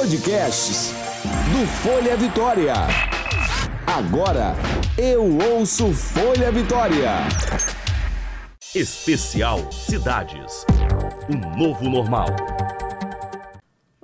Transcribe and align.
Podcasts 0.00 0.94
do 1.52 1.66
Folha 1.66 2.16
Vitória. 2.16 2.72
Agora 3.86 4.56
eu 4.96 5.36
ouço 5.52 5.92
Folha 5.92 6.50
Vitória. 6.50 7.16
Especial 8.74 9.70
Cidades. 9.70 10.64
Um 11.28 11.36
novo 11.54 11.86
normal. 11.86 12.28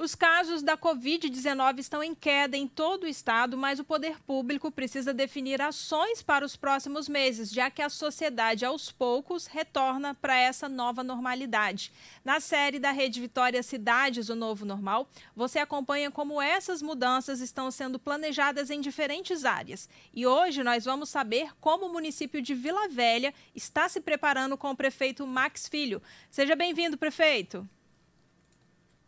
Os 0.07 0.15
casos 0.15 0.63
da 0.63 0.79
Covid-19 0.79 1.81
estão 1.81 2.01
em 2.01 2.15
queda 2.15 2.57
em 2.57 2.69
todo 2.69 3.03
o 3.03 3.09
estado, 3.09 3.57
mas 3.57 3.81
o 3.81 3.85
poder 3.85 4.21
público 4.21 4.71
precisa 4.71 5.13
definir 5.13 5.61
ações 5.61 6.23
para 6.23 6.45
os 6.45 6.55
próximos 6.55 7.09
meses, 7.09 7.51
já 7.51 7.69
que 7.71 7.83
a 7.83 7.89
sociedade, 7.89 8.65
aos 8.65 8.93
poucos, 8.93 9.49
retorna 9.49 10.15
para 10.15 10.39
essa 10.39 10.69
nova 10.69 11.03
normalidade. 11.03 11.93
Na 12.25 12.39
série 12.39 12.79
da 12.79 12.93
Rede 12.93 13.21
Vitória 13.21 13.61
Cidades, 13.65 14.29
o 14.29 14.37
Novo 14.37 14.65
Normal, 14.65 15.11
você 15.35 15.59
acompanha 15.59 16.09
como 16.09 16.41
essas 16.41 16.81
mudanças 16.81 17.41
estão 17.41 17.69
sendo 17.73 17.99
planejadas 17.99 18.71
em 18.71 18.81
diferentes 18.81 19.45
áreas. 19.45 19.89
E 20.15 20.25
hoje 20.25 20.63
nós 20.63 20.85
vamos 20.85 21.09
saber 21.09 21.51
como 21.61 21.87
o 21.87 21.93
município 21.93 22.41
de 22.41 22.55
Vila 22.55 22.87
Velha 22.87 23.35
está 23.57 23.89
se 23.89 24.01
preparando 24.01 24.57
com 24.57 24.71
o 24.71 24.77
prefeito 24.77 25.27
Max 25.27 25.67
Filho. 25.67 26.01
Seja 26.31 26.55
bem-vindo, 26.55 26.97
prefeito. 26.97 27.69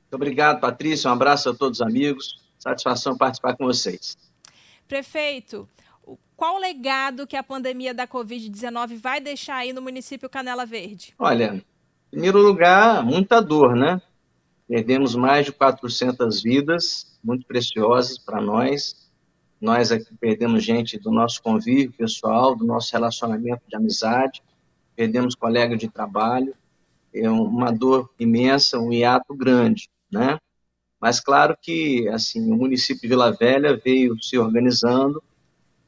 Muito 0.08 0.22
obrigado, 0.22 0.58
Patrícia. 0.58 1.10
Um 1.10 1.12
abraço 1.12 1.50
a 1.50 1.54
todos 1.54 1.80
os 1.80 1.86
amigos. 1.86 2.42
Satisfação 2.58 3.14
participar 3.14 3.54
com 3.54 3.66
vocês. 3.66 4.16
Prefeito, 4.88 5.68
qual 6.34 6.56
o 6.56 6.58
legado 6.58 7.26
que 7.26 7.36
a 7.36 7.42
pandemia 7.42 7.92
da 7.92 8.08
Covid-19 8.08 8.96
vai 8.96 9.20
deixar 9.20 9.56
aí 9.56 9.72
no 9.74 9.82
município 9.82 10.30
Canela 10.30 10.64
Verde? 10.64 11.14
Olha, 11.18 11.56
em 11.56 11.62
primeiro 12.10 12.38
lugar, 12.38 13.04
muita 13.04 13.42
dor, 13.42 13.76
né? 13.76 14.00
Perdemos 14.66 15.14
mais 15.14 15.44
de 15.44 15.52
400 15.52 16.42
vidas, 16.42 17.18
muito 17.22 17.46
preciosas 17.46 18.18
para 18.18 18.40
nós. 18.40 19.10
Nós 19.60 19.92
aqui 19.92 20.16
perdemos 20.18 20.64
gente 20.64 20.98
do 20.98 21.10
nosso 21.10 21.42
convívio 21.42 21.92
pessoal, 21.92 22.56
do 22.56 22.64
nosso 22.64 22.90
relacionamento 22.94 23.62
de 23.68 23.76
amizade, 23.76 24.42
perdemos 24.96 25.34
colega 25.34 25.76
de 25.76 25.86
trabalho. 25.86 26.54
É 27.12 27.28
uma 27.28 27.70
dor 27.70 28.08
imensa, 28.18 28.78
um 28.78 28.90
hiato 28.90 29.34
grande 29.34 29.86
né? 30.10 30.38
Mas 31.00 31.20
claro 31.20 31.56
que 31.60 32.08
assim 32.08 32.50
o 32.50 32.56
município 32.56 33.02
de 33.02 33.08
Vila 33.08 33.30
Velha 33.32 33.76
veio 33.76 34.20
se 34.22 34.36
organizando, 34.36 35.22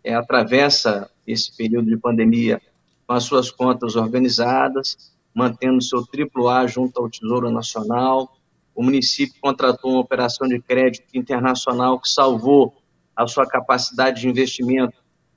é, 0.05 0.15
atravessa 0.15 1.11
esse 1.27 1.55
período 1.57 1.89
de 1.89 1.97
pandemia 1.97 2.61
com 3.07 3.15
as 3.15 3.25
suas 3.25 3.51
contas 3.51 3.97
organizadas, 3.97 5.13
mantendo 5.35 5.83
seu 5.83 6.07
triplo 6.07 6.49
A 6.49 6.67
junto 6.67 7.01
ao 7.01 7.11
Tesouro 7.11 7.51
Nacional. 7.51 8.37
O 8.75 8.83
município 8.83 9.35
contratou 9.41 9.93
uma 9.93 10.01
operação 10.01 10.47
de 10.47 10.61
crédito 10.61 11.07
internacional 11.15 12.01
que 12.01 12.09
salvou 12.09 12.75
a 13.15 13.27
sua 13.27 13.47
capacidade 13.47 14.21
de 14.21 14.29
investimento 14.29 14.95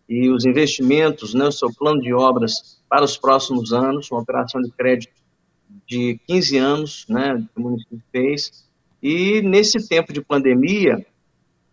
e 0.08 0.30
os 0.30 0.46
investimentos, 0.46 1.34
né, 1.34 1.46
o 1.46 1.52
seu 1.52 1.74
plano 1.74 2.02
de 2.02 2.14
obras 2.14 2.82
para 2.88 3.04
os 3.04 3.18
próximos 3.18 3.74
anos, 3.74 4.12
uma 4.12 4.22
operação 4.22 4.62
de 4.62 4.70
crédito 4.72 5.14
de 5.88 6.20
15 6.28 6.58
anos, 6.58 7.06
né, 7.10 7.44
que 7.54 7.60
o 7.60 7.64
município 7.64 8.04
fez, 8.12 8.70
e 9.04 9.42
nesse 9.42 9.86
tempo 9.86 10.14
de 10.14 10.22
pandemia, 10.22 11.06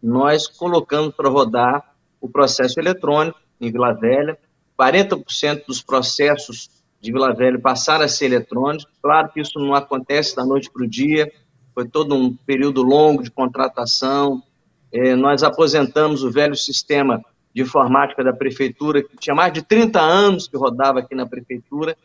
nós 0.02 0.48
colocamos 0.48 1.14
para 1.14 1.28
rodar 1.28 1.94
o 2.20 2.28
processo 2.28 2.80
eletrônico 2.80 3.38
em 3.60 3.70
Vila 3.70 3.92
Velha. 3.92 4.36
40% 4.76 5.66
dos 5.68 5.80
processos 5.80 6.68
de 7.00 7.12
Vila 7.12 7.32
Velha 7.32 7.60
passaram 7.60 8.04
a 8.04 8.08
ser 8.08 8.26
eletrônicos. 8.26 8.84
Claro 9.00 9.30
que 9.32 9.40
isso 9.40 9.60
não 9.60 9.74
acontece 9.76 10.34
da 10.34 10.44
noite 10.44 10.68
para 10.72 10.82
o 10.82 10.88
dia, 10.88 11.30
foi 11.72 11.86
todo 11.88 12.16
um 12.16 12.34
período 12.34 12.82
longo 12.82 13.22
de 13.22 13.30
contratação. 13.30 14.42
É, 14.92 15.14
nós 15.14 15.44
aposentamos 15.44 16.24
o 16.24 16.32
velho 16.32 16.56
sistema 16.56 17.24
de 17.54 17.62
informática 17.62 18.24
da 18.24 18.32
prefeitura, 18.32 19.04
que 19.04 19.16
tinha 19.16 19.36
mais 19.36 19.52
de 19.52 19.62
30 19.62 20.00
anos 20.00 20.48
que 20.48 20.56
rodava 20.56 20.98
aqui 20.98 21.14
na 21.14 21.26
prefeitura. 21.26 21.96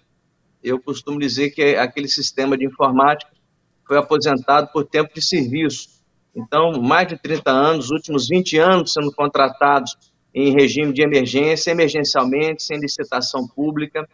Eu 0.64 0.80
costumo 0.80 1.18
dizer 1.20 1.50
que 1.50 1.76
aquele 1.76 2.08
sistema 2.08 2.56
de 2.56 2.66
informática 2.66 3.32
foi 3.88 3.98
aposentado 3.98 4.70
por 4.72 4.86
tempo 4.86 5.14
de 5.14 5.22
serviço. 5.22 5.90
Então, 6.36 6.82
mais 6.82 7.08
de 7.08 7.18
30 7.18 7.50
anos, 7.52 7.92
últimos 7.92 8.28
20 8.28 8.58
anos 8.58 8.94
sendo 8.94 9.12
contratados 9.12 9.96
em 10.34 10.52
regime 10.52 10.92
de 10.92 11.02
emergência, 11.02 11.72
emergencialmente, 11.72 12.64
sem 12.64 12.78
licitação 12.78 13.48
pública, 13.48 14.08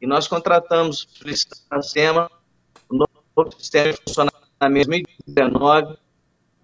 e 0.00 0.06
nós 0.06 0.26
contratamos 0.26 1.06
o 1.24 1.82
sistema, 1.82 2.28
o 2.88 2.96
novo 2.96 3.56
sistema 3.58 3.92
de 3.92 3.98
funcionamento 4.02 4.90
em 4.90 5.04
2019, 5.36 5.96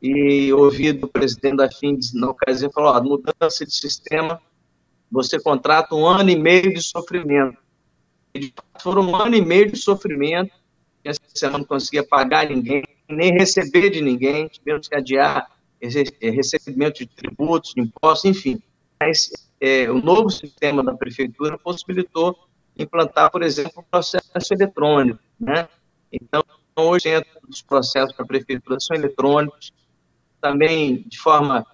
e 0.03 0.53
ouvido 0.53 1.07
o 1.07 1.09
presidente 1.09 1.57
da 1.57 1.71
FINDES 1.71 2.13
na 2.13 2.31
ocasião, 2.31 2.71
falou, 2.73 2.93
ó, 2.93 3.03
mudança 3.03 3.65
de 3.65 3.75
sistema, 3.75 4.41
você 5.11 5.41
contrata 5.41 5.95
um 5.95 6.07
ano 6.07 6.29
e 6.29 6.37
meio 6.37 6.75
de 6.75 6.83
sofrimento. 6.83 7.57
E, 8.35 8.53
foram 8.83 9.03
um 9.03 9.17
ano 9.17 9.37
e 9.37 9.41
meio 9.41 9.71
de 9.71 9.79
sofrimento, 9.79 10.53
semana 11.13 11.59
não 11.59 11.65
conseguia 11.65 12.07
pagar 12.07 12.49
ninguém, 12.49 12.83
nem 13.09 13.33
receber 13.33 13.91
de 13.91 14.01
ninguém, 14.01 14.49
tivemos 14.49 14.89
que 14.89 14.95
adiar 14.95 15.51
é, 15.81 16.31
recebimento 16.31 16.99
de 17.01 17.07
tributos, 17.07 17.75
de 17.75 17.83
impostos, 17.83 18.31
enfim. 18.31 18.63
Mas 19.01 19.31
é, 19.61 19.91
o 19.91 20.01
novo 20.01 20.31
sistema 20.31 20.83
da 20.83 20.95
prefeitura 20.95 21.59
possibilitou 21.59 22.37
implantar, 22.77 23.31
por 23.31 23.43
exemplo, 23.43 23.73
o 23.77 23.83
processo 23.83 24.53
eletrônico, 24.53 25.21
né? 25.39 25.69
Então, 26.13 26.43
hoje, 26.77 27.09
os 27.49 27.63
processos 27.63 28.17
da 28.17 28.25
prefeitura 28.25 28.79
são 28.81 28.97
eletrônicos, 28.97 29.73
também 30.41 31.05
de 31.07 31.19
forma 31.19 31.67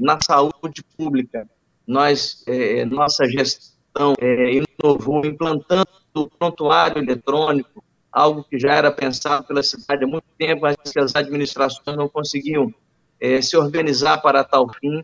na 0.00 0.18
saúde 0.20 0.82
pública, 0.96 1.48
nós, 1.86 2.44
é, 2.46 2.84
nossa 2.84 3.26
gestão 3.28 4.14
é, 4.20 4.62
inovou 4.80 5.24
implantando 5.24 5.88
o 6.14 6.28
prontuário 6.28 7.02
eletrônico, 7.02 7.82
algo 8.12 8.44
que 8.44 8.58
já 8.58 8.74
era 8.74 8.92
pensado 8.92 9.46
pela 9.46 9.62
cidade 9.62 10.04
há 10.04 10.06
muito 10.06 10.26
tempo, 10.38 10.62
mas 10.62 10.76
que 10.76 10.98
as 10.98 11.16
administrações 11.16 11.96
não 11.96 12.08
conseguiam 12.08 12.72
é, 13.18 13.40
se 13.40 13.56
organizar 13.56 14.18
para 14.20 14.44
tal 14.44 14.68
fim. 14.74 15.02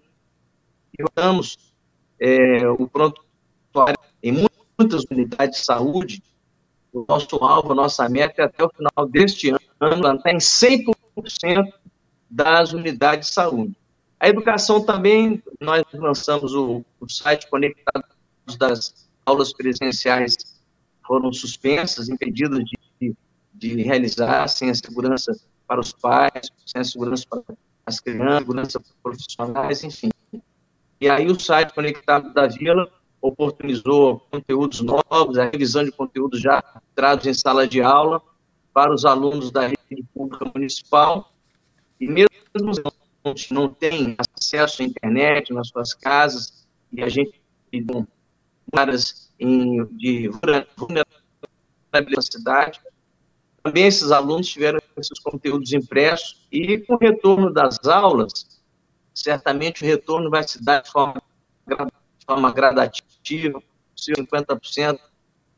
E 0.99 1.05
vamos 1.17 1.57
é, 2.21 2.69
o 2.69 2.87
prontuário 2.87 3.99
em 4.23 4.33
muitas 4.79 5.05
unidades 5.11 5.61
de 5.61 5.65
saúde, 5.65 6.23
o 6.93 7.05
nosso 7.09 7.37
alvo, 7.37 7.73
a 7.73 7.75
nossa 7.75 8.09
meta 8.09 8.43
é 8.43 8.45
até 8.45 8.65
o 8.65 8.71
final 8.71 9.09
deste 9.09 9.51
ano, 9.51 9.61
plantar 9.79 10.33
em 10.33 10.39
100% 10.39 11.73
das 12.29 12.73
unidades 12.73 13.29
de 13.29 13.35
saúde. 13.35 13.77
A 14.21 14.29
educação 14.29 14.85
também, 14.85 15.43
nós 15.61 15.85
lançamos 15.93 16.55
o, 16.55 16.85
o 17.01 17.09
site 17.09 17.49
conectado 17.49 18.05
das 18.59 19.09
aulas 19.25 19.53
presenciais 19.53 20.35
foram 21.07 21.33
suspensas, 21.33 22.09
impedidas 22.09 22.65
de 22.65 22.78
de 23.59 23.83
realizar 23.83 24.49
sem 24.49 24.71
a 24.71 24.75
segurança 24.75 25.39
para 25.67 25.81
os 25.81 25.93
pais, 25.93 26.51
sem 26.65 26.81
a 26.81 26.85
segurança 26.85 27.27
para 27.29 27.43
as 27.85 28.01
crianças, 28.01 28.39
segurança 28.39 28.81
para 28.81 28.89
os 28.89 28.97
profissionais, 29.03 29.85
enfim. 29.85 30.09
E 31.01 31.09
aí 31.09 31.27
o 31.27 31.39
site 31.39 31.75
Conectado 31.75 32.33
da 32.33 32.47
Vila 32.47 32.91
oportunizou 33.21 34.21
conteúdos 34.31 34.81
novos, 34.81 35.37
a 35.39 35.51
revisão 35.51 35.85
de 35.85 35.91
conteúdos 35.91 36.41
já 36.41 36.63
trados 36.95 37.27
em 37.27 37.35
sala 37.35 37.67
de 37.67 37.83
aula 37.83 38.23
para 38.73 38.95
os 38.95 39.05
alunos 39.05 39.51
da 39.51 39.67
rede 39.67 40.05
pública 40.15 40.51
municipal, 40.55 41.33
e 42.01 42.07
mesmo 42.07 42.29
não 43.51 43.69
tem 43.69 44.17
acesso 44.37 44.83
à 44.83 44.85
internet 44.85 45.53
nas 45.53 45.69
suas 45.69 45.95
casas, 45.95 46.69
e 46.93 47.03
a 47.03 47.09
gente 47.09 47.41
tem 47.71 47.85
áreas 48.73 49.33
de 49.39 50.31
vulnerabilidade 50.77 52.81
também 53.63 53.87
esses 53.87 54.11
alunos 54.11 54.49
tiveram 54.49 54.79
esses 54.97 55.19
conteúdos 55.21 55.73
impressos 55.73 56.47
e 56.51 56.79
com 56.79 56.95
o 56.95 56.99
retorno 56.99 57.53
das 57.53 57.79
aulas, 57.87 58.61
certamente 59.15 59.83
o 59.83 59.87
retorno 59.87 60.31
vai 60.31 60.47
se 60.47 60.63
dar 60.63 60.83
de 60.83 60.91
forma, 60.91 61.23
de 61.67 62.27
forma 62.27 62.53
gradativa, 62.53 63.63
50% 63.97 64.99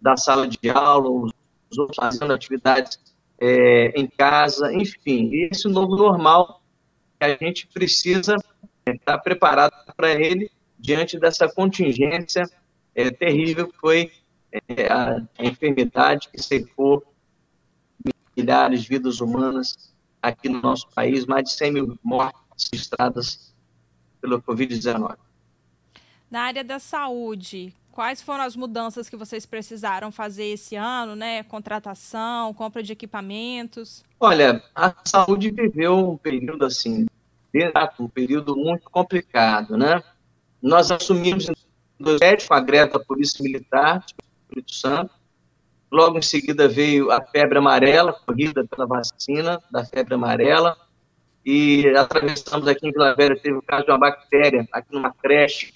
da 0.01 0.17
sala 0.17 0.49
de 0.49 0.71
aula, 0.71 1.31
os 1.71 1.79
outros 1.79 1.97
fazendo 1.97 2.33
atividades 2.33 2.99
é, 3.39 3.89
em 3.99 4.07
casa, 4.07 4.73
enfim, 4.73 5.31
esse 5.51 5.69
novo 5.69 5.97
normal 5.97 6.63
que 7.19 7.25
a 7.25 7.37
gente 7.37 7.67
precisa 7.67 8.37
estar 8.87 9.19
preparado 9.19 9.73
para 9.97 10.11
ele 10.13 10.51
diante 10.79 11.19
dessa 11.19 11.49
contingência 11.49 12.45
é, 12.95 13.11
terrível 13.11 13.69
que 13.69 13.79
foi 13.79 14.13
é, 14.53 14.87
a, 14.91 15.23
enfermidade 15.39 16.29
que 16.29 16.43
ceifou 16.43 17.05
milhares 18.37 18.83
de 18.83 18.89
vidas 18.89 19.21
humanas 19.21 19.95
aqui 20.23 20.49
no 20.49 20.61
nosso 20.61 20.89
país, 20.91 21.27
mais 21.27 21.45
de 21.45 21.53
100 21.53 21.73
mil 21.73 21.99
mortes 22.03 22.69
registradas 22.73 23.55
pelo 24.21 24.41
Covid-19. 24.43 25.17
Na 26.31 26.43
área 26.43 26.63
da 26.63 26.79
saúde, 26.79 27.75
quais 27.91 28.23
foram 28.23 28.45
as 28.45 28.55
mudanças 28.55 29.09
que 29.09 29.17
vocês 29.17 29.45
precisaram 29.45 30.13
fazer 30.13 30.45
esse 30.45 30.77
ano, 30.77 31.17
né? 31.17 31.43
Contratação, 31.43 32.55
compra 32.55 32.83
de 32.83 32.93
equipamentos? 32.93 34.05
Olha, 34.19 34.63
a 34.75 34.95
saúde 35.05 35.51
viveu 35.51 36.11
um 36.11 36.17
período 36.17 36.65
assim 36.65 37.07
um 37.99 38.09
período 38.09 38.57
muito 38.57 38.89
complicado, 38.91 39.77
né? 39.77 40.03
Nós 40.63 40.91
assumimos 40.91 41.49
em 41.49 41.55
2007 41.99 42.49
com 42.49 42.55
a 42.55 42.61
greve 42.61 42.93
da 42.93 43.01
Polícia 43.01 43.43
Militar 43.43 43.99
do 43.99 44.05
Espírito 44.43 44.75
Santo. 44.75 45.15
Logo 45.91 46.19
em 46.19 46.23
seguida 46.23 46.69
veio 46.69 47.11
a 47.11 47.21
febre 47.21 47.59
amarela, 47.59 48.13
corrida 48.13 48.65
pela 48.65 48.87
vacina 48.87 49.61
da 49.71 49.85
febre 49.85 50.15
amarela. 50.15 50.77
E 51.45 51.89
atravessamos 51.97 52.69
aqui 52.69 52.87
em 52.87 52.93
Vila 52.93 53.15
Velha, 53.15 53.35
teve 53.35 53.57
o 53.57 53.63
caso 53.63 53.87
de 53.87 53.91
uma 53.91 53.99
bactéria 53.99 54.69
aqui 54.73 54.93
numa 54.93 55.13
creche 55.13 55.73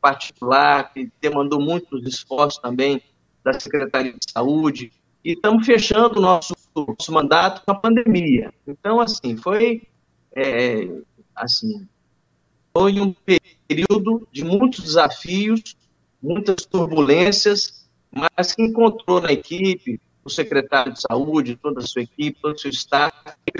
particular, 0.00 0.92
que 0.92 1.10
demandou 1.20 1.60
muitos 1.60 2.06
esforços 2.06 2.60
também 2.60 3.00
da 3.42 3.58
Secretaria 3.58 4.12
de 4.12 4.30
Saúde. 4.30 4.92
E 5.24 5.32
estamos 5.32 5.64
fechando 5.64 6.18
o 6.18 6.22
nosso, 6.22 6.54
nosso 6.74 7.12
mandato 7.12 7.62
com 7.64 7.72
a 7.72 7.74
pandemia. 7.74 8.52
Então, 8.66 9.00
assim, 9.00 9.36
foi 9.36 9.82
é, 10.34 10.88
assim, 11.34 11.86
foi 12.76 13.00
um 13.00 13.14
período 13.68 14.26
de 14.32 14.44
muitos 14.44 14.80
desafios, 14.80 15.76
muitas 16.20 16.66
turbulências, 16.66 17.83
mas 18.14 18.54
que 18.54 18.62
encontrou 18.62 19.20
na 19.20 19.32
equipe, 19.32 20.00
o 20.24 20.30
secretário 20.30 20.92
de 20.92 21.00
saúde, 21.00 21.56
toda 21.56 21.80
a 21.80 21.86
sua 21.86 22.02
equipe, 22.02 22.40
todo 22.40 22.54
o 22.54 22.58
seu 22.58 22.70
staff, 22.70 23.14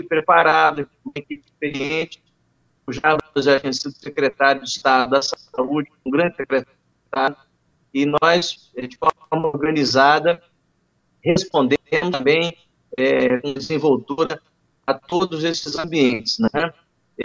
preparado, 0.09 0.89
uma 1.05 1.13
equipe 1.17 1.45
experiente, 1.47 2.23
o 2.87 2.93
Jarbas 2.93 3.45
tinha 3.61 3.73
sido 3.73 3.93
secretário 3.93 4.63
de 4.63 4.69
Estado 4.69 5.11
da 5.11 5.23
Saúde, 5.23 5.91
um 6.05 6.11
grande 6.11 6.37
secretário, 6.37 7.37
e 7.93 8.07
nós, 8.07 8.71
de 8.77 8.97
forma 8.97 9.49
organizada, 9.49 10.43
respondemos 11.23 12.11
também 12.11 12.57
é, 12.97 13.41
com 13.41 13.55
desenvoltura 13.55 14.41
a 14.87 14.95
todos 14.95 15.45
esses 15.45 15.79
ambientes, 15.79 16.39
né? 16.39 16.73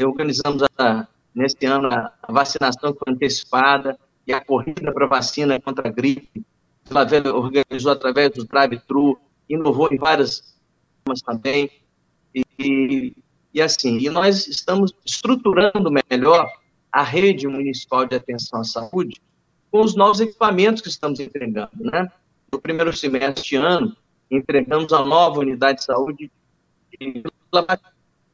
Organizamos 0.06 0.64
a, 0.78 1.08
neste 1.34 1.66
ano 1.66 1.90
a, 1.92 2.14
vacinação 2.32 2.96
antecipada 3.08 4.00
e 4.26 4.32
a 4.32 4.40
corrida 4.40 4.94
para 4.94 5.08
vacina 5.08 5.60
contra 5.60 5.90
a 5.90 5.92
gripe. 5.92 6.46
Organizou 7.34 7.92
através 7.92 8.32
do 8.32 8.46
drive-thru, 8.46 9.20
inovou 9.48 9.90
em 9.92 9.98
várias 9.98 10.56
formas 11.04 11.22
também. 11.22 11.70
E, 12.34 12.44
e, 12.60 13.16
e, 13.54 13.62
assim, 13.62 13.98
e 13.98 14.10
nós 14.10 14.48
estamos 14.48 14.94
estruturando 15.06 15.92
melhor 16.10 16.48
a 16.92 17.04
rede 17.04 17.48
municipal 17.48 18.06
de 18.06 18.16
atenção 18.16 18.62
à 18.62 18.64
saúde 18.64 19.22
com 19.72 19.82
os 19.82 19.96
novos 19.96 20.20
equipamentos 20.20 20.82
que 20.82 20.90
estamos 20.90 21.20
entregando, 21.20 21.70
né? 21.76 22.12
No 22.52 22.60
primeiro 22.60 22.96
semestre 22.96 23.44
de 23.44 23.56
ano, 23.56 23.96
entregamos 24.30 24.92
a 24.92 25.06
nova 25.06 25.40
unidade 25.40 25.80
de 25.80 25.86
saúde 25.86 26.32
de 27.00 27.24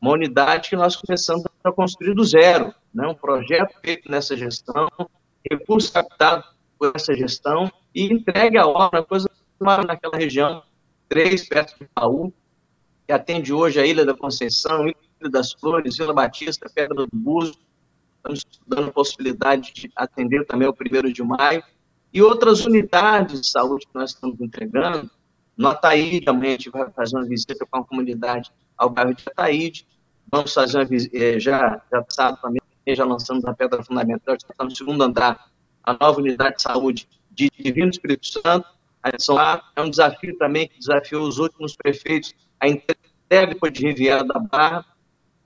uma 0.02 0.14
unidade 0.14 0.70
que 0.70 0.76
nós 0.76 0.96
começamos 0.96 1.44
a 1.64 1.72
construir 1.72 2.14
do 2.14 2.24
zero, 2.24 2.74
né? 2.94 3.08
um 3.08 3.16
projeto 3.16 3.76
feito 3.82 4.10
nessa 4.10 4.36
gestão, 4.36 4.88
recurso 5.50 5.92
captado 5.92 6.44
por 6.78 6.92
essa 6.96 7.14
gestão 7.14 7.72
e 7.96 8.12
entregue 8.12 8.58
a 8.58 8.68
obra, 8.68 9.02
coisa 9.02 9.30
naquela 9.60 10.18
região, 10.18 10.62
três 11.08 11.48
perto 11.48 11.80
de 11.80 11.88
Paú, 11.96 12.34
que 13.08 13.14
atende 13.14 13.54
hoje 13.54 13.80
a 13.80 13.86
Ilha 13.86 14.06
da 14.06 14.14
Conceição, 14.14 14.86
Ilha 14.86 15.32
das 15.32 15.54
Flores, 15.54 15.98
Vila 15.98 16.14
Batista, 16.14 16.70
Pedra 16.70 16.94
do 16.94 17.08
Búzio, 17.14 17.56
estamos 18.18 18.40
estudando 18.40 18.90
a 18.90 18.92
possibilidade 18.92 19.72
de 19.74 19.90
atender 19.96 20.46
também 20.46 20.68
o 20.68 20.74
primeiro 20.74 21.12
de 21.14 21.24
maio, 21.24 21.64
e 22.14 22.22
outras 22.22 22.66
unidades 22.66 23.42
de 23.42 23.50
saúde 23.50 23.86
que 23.88 23.96
nós 23.96 24.12
estamos 24.12 24.40
entregando, 24.42 25.10
no 25.56 25.70
Ataíde, 25.70 26.28
amanhã 26.28 26.50
a 26.50 26.58
gente 26.58 26.70
vai 26.70 26.92
fazer 26.92 27.16
uma 27.16 27.26
visita 27.26 27.66
com 27.66 27.80
a 27.80 27.86
comunidade 27.86 28.52
ao 28.78 28.90
bairro 28.90 29.14
de 29.14 29.24
Ataíde, 29.26 29.88
Vamos 30.32 30.54
fazer 30.54 30.80
uma 30.80 30.88
eh, 31.14 31.40
já, 31.40 31.82
já 31.92 32.06
sabe 32.10 32.42
também, 32.42 32.62
já 32.88 33.06
lançamos 33.06 33.46
a 33.46 33.54
pedra 33.54 33.84
fundamental, 33.84 34.36
já 34.42 34.48
está 34.50 34.64
no 34.64 34.76
segundo 34.76 35.04
andar, 35.04 35.50
a 35.84 35.94
nova 35.94 36.20
unidade 36.20 36.58
de 36.58 36.64
saúde 36.64 37.08
de 37.36 37.52
Divino 37.58 37.90
Espírito 37.90 38.26
Santo. 38.26 38.68
A 39.04 39.10
A 39.10 39.64
é 39.76 39.82
um 39.82 39.90
desafio 39.90 40.36
também 40.38 40.68
que 40.68 40.80
desafiou 40.80 41.28
os 41.28 41.38
últimos 41.38 41.76
prefeitos 41.76 42.34
a 42.60 42.68
entrega 42.68 43.72
de 43.72 43.86
Riviera 43.86 44.24
da 44.24 44.40
Barra. 44.40 44.86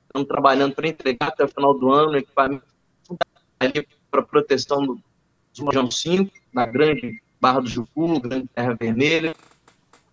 Estamos 0.05 0.27
trabalhando 0.27 0.73
para 0.75 0.87
entregar 0.87 1.27
até 1.27 1.43
o 1.43 1.47
final 1.47 1.77
do 1.77 1.91
ano 1.91 2.17
equipamento 2.17 2.63
para 4.09 4.21
proteção 4.23 4.85
do, 4.85 4.99
Mojão 5.59 5.91
5, 5.91 6.31
na 6.53 6.65
grande 6.65 7.21
Barra 7.41 7.59
do 7.61 7.67
Jucu, 7.67 8.19
grande 8.21 8.47
Terra 8.53 8.75
Vermelha. 8.79 9.35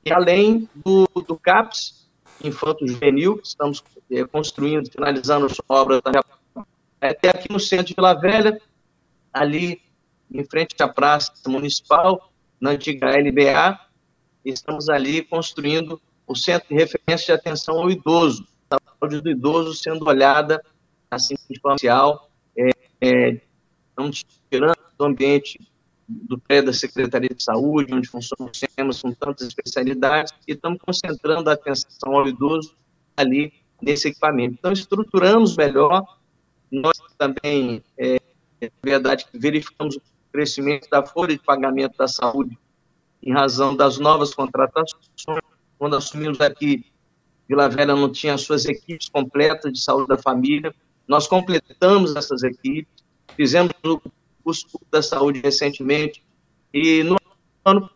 E 0.04 0.12
além 0.12 0.68
do, 0.74 1.06
do 1.22 1.36
CAPS, 1.36 2.08
Infanto 2.42 2.86
Juvenil, 2.86 3.38
que 3.38 3.46
estamos 3.46 3.82
é, 4.10 4.24
construindo, 4.24 4.90
finalizando 4.90 5.48
sua 5.48 5.64
obra 5.68 6.02
até 7.00 7.30
aqui 7.30 7.52
no 7.52 7.60
centro 7.60 7.86
de 7.86 7.94
Vila 7.94 8.14
Velha, 8.14 8.60
ali 9.32 9.80
em 10.30 10.44
frente 10.44 10.74
à 10.80 10.88
Praça 10.88 11.32
Municipal, 11.46 12.32
na 12.60 12.70
antiga 12.70 13.10
LBA, 13.10 13.78
estamos 14.44 14.88
ali 14.88 15.22
construindo 15.22 16.00
o 16.26 16.34
Centro 16.34 16.68
de 16.68 16.74
Referência 16.74 17.26
de 17.26 17.32
Atenção 17.32 17.78
ao 17.78 17.90
Idoso, 17.90 18.46
a 18.70 18.78
saúde 18.98 19.20
do 19.20 19.30
idoso 19.30 19.74
sendo 19.74 20.06
olhada 20.06 20.62
assim 21.10 21.36
social, 21.36 22.30
é, 22.56 22.70
é, 23.00 23.40
estamos 23.88 24.24
tirando 24.50 24.76
do 24.98 25.04
ambiente 25.04 25.60
do 26.08 26.38
pé 26.38 26.62
da 26.62 26.72
Secretaria 26.72 27.30
de 27.34 27.42
Saúde, 27.42 27.92
onde 27.92 28.08
funcionam 28.08 28.52
sistemas 28.52 29.02
com 29.02 29.12
tantas 29.12 29.48
especialidades, 29.48 30.32
e 30.46 30.52
estamos 30.52 30.78
concentrando 30.80 31.50
a 31.50 31.52
atenção 31.52 32.16
ao 32.16 32.28
idoso 32.28 32.76
ali 33.16 33.52
nesse 33.80 34.08
equipamento. 34.08 34.54
Então, 34.58 34.72
estruturamos 34.72 35.56
melhor, 35.56 36.04
nós 36.70 36.96
também, 37.18 37.82
é, 37.98 38.16
é 38.60 38.70
verdade, 38.82 39.26
verificamos 39.32 39.96
o 39.96 40.00
crescimento 40.36 40.86
da 40.90 41.02
folha 41.02 41.34
de 41.34 41.42
pagamento 41.42 41.96
da 41.96 42.06
saúde 42.06 42.58
em 43.22 43.32
razão 43.32 43.74
das 43.74 43.98
novas 43.98 44.34
contratações. 44.34 45.08
Quando 45.78 45.96
assumimos 45.96 46.38
aqui, 46.42 46.84
Vila 47.48 47.70
Velha 47.70 47.96
não 47.96 48.12
tinha 48.12 48.36
suas 48.36 48.66
equipes 48.66 49.08
completas 49.08 49.72
de 49.72 49.80
saúde 49.80 50.08
da 50.08 50.18
família, 50.18 50.74
nós 51.08 51.26
completamos 51.26 52.14
essas 52.14 52.42
equipes, 52.42 52.92
fizemos 53.34 53.72
o 53.82 54.00
curso 54.44 54.78
da 54.90 55.00
saúde 55.00 55.40
recentemente, 55.40 56.22
e 56.72 57.02
no 57.02 57.16
ano, 57.64 57.88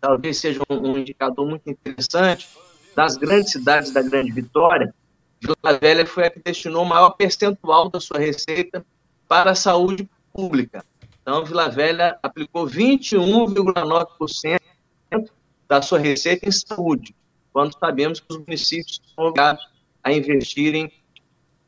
talvez 0.00 0.38
seja 0.38 0.60
um, 0.68 0.98
indicador 0.98 1.46
muito 1.46 1.70
interessante, 1.70 2.48
das 2.96 3.16
grandes 3.16 3.52
cidades 3.52 3.92
da 3.92 4.02
Grande 4.02 4.32
Vitória, 4.32 4.92
Vila 5.40 5.78
Velha 5.78 6.04
foi 6.04 6.26
a 6.26 6.30
que 6.30 6.40
destinou 6.40 6.82
o 6.82 6.88
maior 6.88 7.10
percentual 7.10 7.88
da 7.88 8.00
sua 8.00 8.18
receita 8.18 8.84
para 9.28 9.52
a 9.52 9.54
saúde 9.54 10.08
pública. 10.32 10.84
Então, 11.26 11.44
Vila 11.44 11.68
Velha 11.68 12.16
aplicou 12.22 12.68
21,9% 12.68 14.60
da 15.68 15.82
sua 15.82 15.98
receita 15.98 16.48
em 16.48 16.52
saúde, 16.52 17.16
quando 17.52 17.76
sabemos 17.76 18.20
que 18.20 18.26
os 18.30 18.38
municípios 18.38 19.02
são 19.12 19.24
obrigados 19.24 19.68
a 20.04 20.12
investirem 20.12 20.92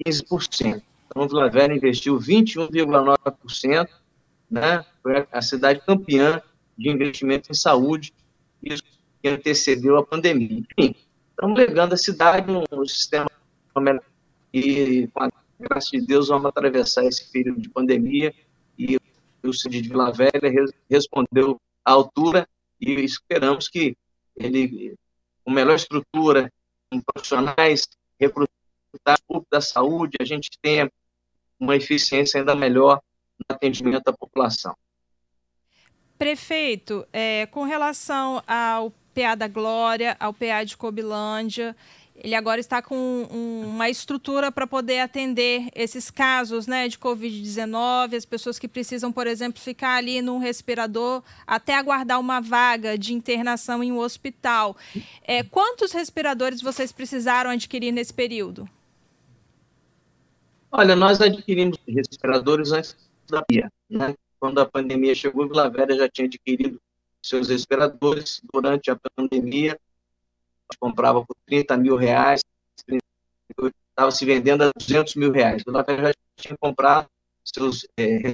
15%. 0.07 0.81
Então, 1.07 1.27
Vila 1.27 1.51
Velha 1.51 1.75
investiu 1.75 2.21
21,9%, 2.21 3.89
né? 4.49 4.85
Foi 5.03 5.27
a 5.33 5.43
cidade 5.43 5.83
campeã 5.85 6.41
de 6.77 6.91
investimento 6.91 7.51
em 7.51 7.55
saúde, 7.55 8.15
isso 8.63 8.85
que 9.21 9.29
antecedeu 9.29 9.97
a 9.97 10.07
pandemia. 10.07 10.63
Enfim, 10.79 10.95
estamos 11.31 11.59
legando 11.59 11.95
à 11.95 11.97
cidade 11.97 12.47
um 12.49 12.87
sistema 12.87 13.29
e 14.55 15.09
com 15.13 15.25
a 15.25 15.33
graça 15.59 15.91
de 15.91 16.07
Deus 16.07 16.29
vamos 16.29 16.47
atravessar 16.47 17.05
esse 17.05 17.29
período 17.33 17.61
de 17.61 17.69
pandemia 17.69 18.33
o 19.49 19.53
Cid 19.53 19.81
de 19.81 19.89
Vila 19.89 20.13
Velha 20.13 20.31
respondeu 20.91 21.61
à 21.85 21.93
altura 21.93 22.49
e 22.81 22.93
esperamos 23.01 23.69
que 23.69 23.97
ele, 24.37 24.95
com 25.45 25.51
melhor 25.51 25.75
estrutura, 25.75 26.53
em 26.93 27.01
profissionais, 27.01 27.89
recrutar 28.19 29.19
o 29.29 29.45
da 29.51 29.61
saúde, 29.61 30.17
a 30.21 30.25
gente 30.25 30.51
tenha 30.63 30.91
uma 31.59 31.77
eficiência 31.77 32.41
ainda 32.41 32.55
melhor 32.55 33.01
no 33.39 33.55
atendimento 33.55 34.05
da 34.05 34.13
população. 34.13 34.75
Prefeito, 36.17 37.07
é, 37.13 37.47
com 37.47 37.65
relação 37.65 38.43
ao 38.47 38.91
PA 39.15 39.35
da 39.35 39.49
Glória, 39.49 40.17
ao 40.19 40.33
PA 40.33 40.65
de 40.65 40.77
Cobilândia, 40.77 41.77
ele 42.21 42.35
agora 42.35 42.61
está 42.61 42.83
com 42.83 42.97
um, 42.97 43.69
uma 43.69 43.89
estrutura 43.89 44.51
para 44.51 44.67
poder 44.67 45.01
atender 45.01 45.69
esses 45.75 46.11
casos 46.11 46.67
né, 46.67 46.89
de 46.89 46.99
Covid-19, 46.99 48.17
as 48.17 48.25
pessoas 48.25 48.59
que 48.59 48.67
precisam, 48.67 49.13
por 49.13 49.27
exemplo, 49.27 49.61
ficar 49.61 49.97
ali 49.97 50.21
num 50.21 50.39
respirador 50.39 51.23
até 51.47 51.77
aguardar 51.77 52.19
uma 52.19 52.41
vaga 52.41 52.99
de 52.99 53.15
internação 53.15 53.85
em 53.85 53.93
um 53.93 53.99
hospital. 53.99 54.77
É, 55.23 55.45
quantos 55.45 55.93
respiradores 55.93 56.61
vocês 56.61 56.91
precisaram 56.91 57.51
adquirir 57.51 57.93
nesse 57.93 58.13
período? 58.13 58.69
Olha, 60.73 60.97
nós 60.97 61.21
adquirimos 61.21 61.79
respiradores 61.87 62.73
antes 62.73 62.97
da 63.31 63.43
pandemia. 63.43 63.73
Né? 63.89 64.15
Quando 64.41 64.59
a 64.61 64.67
pandemia 64.67 65.15
chegou, 65.15 65.49
Vila 65.49 65.71
Velha 65.71 65.97
já 65.97 66.09
tinha 66.09 66.27
adquirido 66.27 66.81
seus 67.23 67.49
respiradores 67.49 68.41
durante 68.53 68.91
a 68.91 68.99
pandemia 69.17 69.79
comprava 70.77 71.25
por 71.25 71.37
30 71.47 71.77
mil 71.77 71.97
reais, 71.97 72.43
38 72.87 73.75
estava 73.91 74.11
se 74.11 74.25
vendendo 74.25 74.63
a 74.63 74.71
200 74.79 75.15
mil 75.17 75.33
reais. 75.33 75.63
O 75.67 75.73
Velha 75.73 76.09
já 76.09 76.15
tinha 76.37 76.57
comprado 76.59 77.09
seus 77.45 77.87
é, 77.99 78.33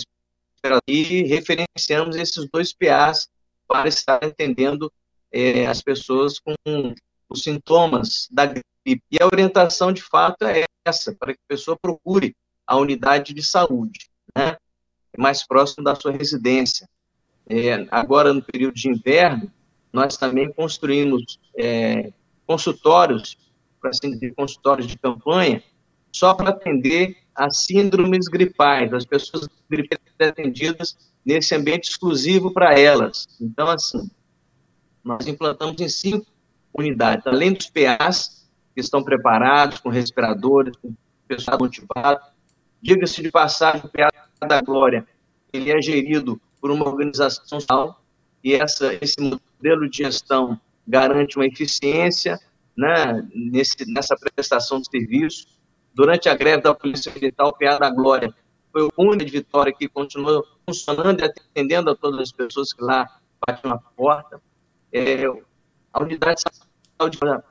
e 0.87 1.23
referenciamos 1.25 2.17
esses 2.17 2.49
dois 2.51 2.73
PAs 2.73 3.29
para 3.67 3.89
estar 3.89 4.23
entendendo 4.23 4.93
é, 5.31 5.67
as 5.67 5.83
pessoas 5.83 6.39
com 6.39 6.55
os 7.29 7.43
sintomas 7.43 8.29
da 8.31 8.47
gripe. 8.47 9.03
E 9.11 9.19
a 9.21 9.27
orientação, 9.27 9.93
de 9.93 10.03
fato, 10.03 10.45
é 10.45 10.65
essa, 10.85 11.15
para 11.15 11.33
que 11.33 11.41
a 11.45 11.49
pessoa 11.49 11.77
procure 11.81 12.37
a 12.67 12.77
unidade 12.77 13.35
de 13.35 13.43
saúde, 13.43 14.11
né, 14.35 14.57
mais 15.17 15.47
próximo 15.47 15.85
da 15.85 15.95
sua 15.95 16.13
residência. 16.13 16.89
É, 17.47 17.87
agora, 17.91 18.33
no 18.33 18.43
período 18.43 18.75
de 18.75 18.89
inverno, 18.89 19.51
nós 19.93 20.17
também 20.17 20.53
construímos 20.53 21.39
é, 21.57 22.13
consultórios, 22.47 23.37
para 23.81 23.91
assim 23.91 24.11
dizer, 24.11 24.35
consultórios 24.35 24.87
de 24.87 24.99
campanha, 24.99 25.63
só 26.13 26.35
para 26.35 26.51
atender 26.51 27.17
as 27.35 27.65
síndromes 27.65 28.29
gripais, 28.29 28.93
as 28.93 29.05
pessoas 29.05 29.49
atendidas 30.21 30.97
nesse 31.25 31.55
ambiente 31.55 31.91
exclusivo 31.91 32.53
para 32.53 32.79
elas. 32.79 33.27
Então, 33.41 33.69
assim, 33.69 34.09
nós 35.03 35.27
implantamos 35.27 35.81
em 35.81 35.89
cinco 35.89 36.27
unidades, 36.73 37.27
além 37.27 37.53
dos 37.53 37.69
PAs, 37.69 38.49
que 38.75 38.81
estão 38.81 39.03
preparados, 39.03 39.79
com 39.79 39.89
respiradores, 39.89 40.77
com 40.77 40.95
pessoal 41.27 41.59
motivado. 41.59 42.21
Diga-se 42.81 43.23
de 43.23 43.31
passagem, 43.31 43.83
o 43.85 43.89
PA 43.89 44.09
da 44.47 44.61
Glória, 44.61 45.07
ele 45.53 45.71
é 45.71 45.81
gerido 45.81 46.41
por 46.61 46.71
uma 46.71 46.87
organização 46.87 47.45
social, 47.47 48.05
e 48.43 48.55
essa, 48.55 48.93
esse 49.01 49.17
modelo 49.21 49.89
de 49.89 49.99
gestão 49.99 50.61
garante 50.87 51.37
uma 51.37 51.47
eficiência 51.47 52.39
né, 52.77 53.27
nesse, 53.35 53.91
nessa 53.93 54.17
prestação 54.17 54.81
de 54.81 54.89
serviço. 54.89 55.47
Durante 55.95 56.29
a 56.29 56.35
greve 56.35 56.63
da 56.63 56.75
Polícia 56.75 57.13
Militar, 57.13 57.47
o 57.47 57.53
PA 57.53 57.79
da 57.79 57.91
Glória 57.91 58.35
foi 58.73 58.83
o 58.83 58.91
único 58.99 59.25
de 59.27 59.39
Vitória 59.39 59.73
que 59.73 59.89
continuou 59.89 60.45
funcionando 60.67 61.21
e 61.21 61.25
atendendo 61.25 61.91
a 61.91 61.97
todas 61.97 62.21
as 62.21 62.33
pessoas 62.33 62.73
que 62.73 62.83
lá 62.83 63.09
batiam 63.47 63.71
na 63.71 63.79
porta. 63.79 64.43
É, 64.93 65.25
a 65.93 66.03
unidade 66.03 66.43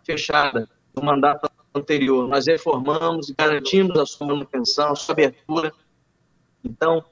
fechada 0.06 0.70
no 0.94 1.04
mandato 1.04 1.50
anterior, 1.74 2.28
nós 2.28 2.46
reformamos 2.46 3.32
garantimos 3.32 3.98
a 3.98 4.06
sua 4.06 4.28
manutenção, 4.28 4.92
a 4.92 4.96
sua 4.96 5.14
abertura. 5.14 5.74
Então, 6.64 7.04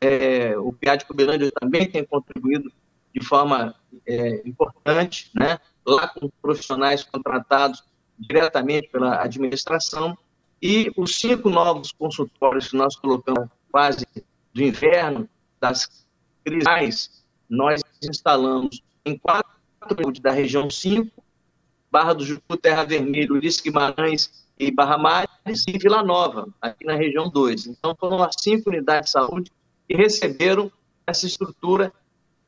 é, 0.00 0.56
o 0.58 0.72
PA 0.72 0.96
de 0.96 1.04
Cubilândia 1.04 1.50
também 1.52 1.90
tem 1.90 2.04
contribuído 2.04 2.72
de 3.14 3.24
forma 3.24 3.74
é, 4.06 4.42
importante, 4.46 5.30
né? 5.34 5.58
lá 5.86 6.08
com 6.08 6.28
profissionais 6.42 7.02
contratados 7.02 7.82
diretamente 8.18 8.88
pela 8.88 9.22
administração, 9.22 10.16
e 10.60 10.92
os 10.96 11.16
cinco 11.16 11.48
novos 11.48 11.92
consultórios 11.92 12.68
que 12.68 12.76
nós 12.76 12.96
colocamos 12.96 13.42
na 13.42 13.50
fase 13.70 14.06
do 14.52 14.62
inverno, 14.62 15.28
das 15.60 16.06
crises, 16.44 17.24
nós 17.48 17.80
instalamos 18.02 18.82
em 19.04 19.16
quatro 19.16 19.48
da 20.20 20.32
região 20.32 20.68
5, 20.68 21.10
Barra 21.90 22.12
do 22.12 22.24
Jucu, 22.24 22.56
Terra 22.56 22.84
Vermelha, 22.84 23.32
Ulisses 23.32 23.60
Guimarães 23.60 24.46
e 24.58 24.70
Barra 24.70 24.98
Mares, 24.98 25.64
e 25.66 25.78
Vila 25.78 26.02
Nova, 26.02 26.48
aqui 26.60 26.84
na 26.84 26.94
região 26.94 27.30
2. 27.30 27.68
Então, 27.68 27.96
foram 27.98 28.22
as 28.22 28.34
cinco 28.38 28.68
unidades 28.68 29.06
de 29.06 29.12
saúde 29.12 29.50
que 29.88 29.96
receberam 29.96 30.70
essa 31.06 31.26
estrutura 31.26 31.92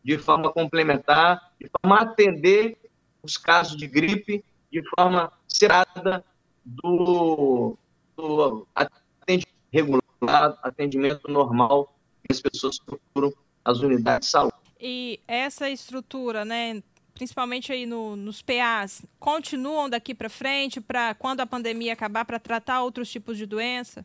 de 0.02 0.19
forma 0.19 0.52
complementar, 0.52 1.52
de 1.61 1.69
forma 1.80 1.97
a 1.97 2.02
atender 2.02 2.76
os 3.23 3.37
casos 3.37 3.76
de 3.76 3.87
gripe 3.87 4.45
de 4.71 4.83
forma 4.97 5.33
serada 5.49 6.25
do, 6.64 7.76
do 8.16 8.66
atendimento 8.75 9.50
regular, 9.73 10.59
atendimento 10.62 11.30
normal 11.30 11.95
que 12.25 12.33
as 12.33 12.40
pessoas 12.40 12.78
procuram 12.78 13.33
as 13.64 13.80
unidades 13.80 14.28
de 14.28 14.33
saúde. 14.33 14.54
E 14.80 15.21
essa 15.26 15.69
estrutura, 15.69 16.45
né, 16.45 16.83
principalmente 17.14 17.73
aí 17.73 17.85
no, 17.85 18.16
nos 18.16 18.42
PAs, 18.42 19.04
continuam 19.19 19.90
daqui 19.90 20.14
para 20.14 20.28
frente, 20.28 20.80
para 20.80 21.14
quando 21.14 21.40
a 21.40 21.47
pandemia 21.47 21.92
acabar, 21.92 22.25
para 22.25 22.38
tratar 22.38 22.83
outros 22.83 23.11
tipos 23.11 23.37
de 23.37 23.47
doença? 23.47 24.04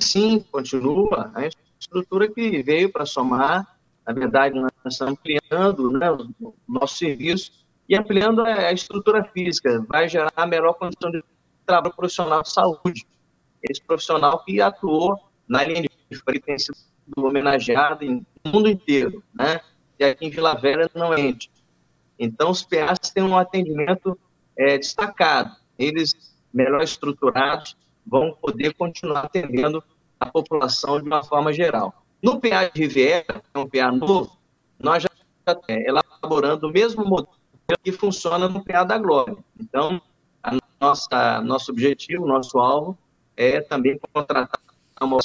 Sim, 0.00 0.40
continua. 0.50 1.32
A 1.34 1.46
estrutura 1.78 2.28
que 2.32 2.62
veio 2.62 2.90
para 2.90 3.04
somar 3.06 3.78
na 4.06 4.12
verdade, 4.12 4.58
nós 4.58 4.70
estamos 4.86 5.00
ampliando 5.00 5.90
né, 5.92 6.10
o 6.10 6.54
nosso 6.68 6.96
serviço 6.96 7.52
e 7.88 7.96
ampliando 7.96 8.42
a 8.42 8.72
estrutura 8.72 9.24
física, 9.24 9.84
vai 9.88 10.08
gerar 10.08 10.32
a 10.34 10.46
melhor 10.46 10.74
condição 10.74 11.10
de 11.10 11.22
trabalho 11.66 11.94
profissional 11.94 12.42
de 12.42 12.50
saúde. 12.50 13.06
Esse 13.62 13.82
profissional 13.82 14.42
que 14.44 14.60
atuou 14.60 15.18
na 15.48 15.64
linha 15.64 15.82
de 15.82 16.18
frente 16.18 16.40
tem 16.40 16.58
sido 16.58 16.76
homenageado 17.16 18.04
no 18.04 18.52
mundo 18.52 18.68
inteiro, 18.68 19.22
né? 19.34 19.60
E 19.98 20.04
aqui 20.04 20.26
em 20.26 20.30
Vila 20.30 20.54
Velha 20.54 20.90
não 20.94 21.14
é 21.14 21.34
Então, 22.18 22.50
os 22.50 22.62
PAs 22.62 22.98
têm 22.98 23.22
um 23.22 23.36
atendimento 23.36 24.18
é, 24.56 24.78
destacado. 24.78 25.54
Eles, 25.78 26.34
melhor 26.52 26.82
estruturados, 26.82 27.76
vão 28.04 28.34
poder 28.34 28.74
continuar 28.74 29.24
atendendo 29.24 29.82
a 30.18 30.26
população 30.28 31.00
de 31.00 31.06
uma 31.06 31.22
forma 31.22 31.52
geral. 31.52 32.01
No 32.22 32.40
PA 32.40 32.70
de 32.72 32.82
Riviera, 32.82 33.42
é 33.52 33.58
um 33.58 33.68
PA 33.68 33.90
novo, 33.90 34.38
nós 34.78 35.02
já 35.02 35.08
estamos 35.40 35.64
elaborando 35.68 36.68
o 36.68 36.70
mesmo 36.70 37.04
modelo 37.04 37.28
que 37.82 37.90
funciona 37.90 38.48
no 38.48 38.64
PA 38.64 38.84
da 38.84 38.96
Glória. 38.96 39.36
Então, 39.58 40.00
nossa, 40.80 41.40
nosso 41.40 41.72
objetivo, 41.72 42.24
nosso 42.24 42.60
alvo, 42.60 42.96
é 43.36 43.60
também 43.60 43.98
contratar 44.12 44.60
uma 45.00 45.18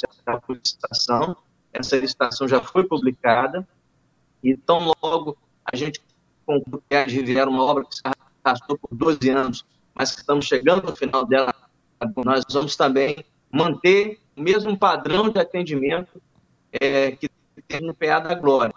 licitação. 0.48 1.36
Essa 1.72 1.96
licitação 1.96 2.48
já 2.48 2.60
foi 2.60 2.82
publicada, 2.82 3.66
e 4.42 4.56
tão 4.56 4.92
logo 5.00 5.38
a 5.64 5.76
gente 5.76 6.00
conclui 6.44 6.82
a 6.90 7.04
de 7.04 7.14
Riviera, 7.14 7.48
uma 7.48 7.62
obra 7.62 7.84
que 7.84 7.94
se 7.94 8.02
arrastou 8.44 8.76
por 8.76 8.92
12 8.92 9.30
anos, 9.30 9.64
mas 9.94 10.12
que 10.12 10.20
estamos 10.20 10.46
chegando 10.46 10.90
no 10.90 10.96
final 10.96 11.24
dela, 11.24 11.54
nós 12.24 12.44
vamos 12.50 12.74
também 12.74 13.24
manter 13.52 14.18
o 14.36 14.42
mesmo 14.42 14.76
padrão 14.76 15.28
de 15.28 15.38
atendimento 15.38 16.20
é, 16.72 17.12
que 17.12 17.28
tem 17.66 17.80
no 17.80 17.94
PA 17.94 18.20
da 18.20 18.34
Glória. 18.34 18.74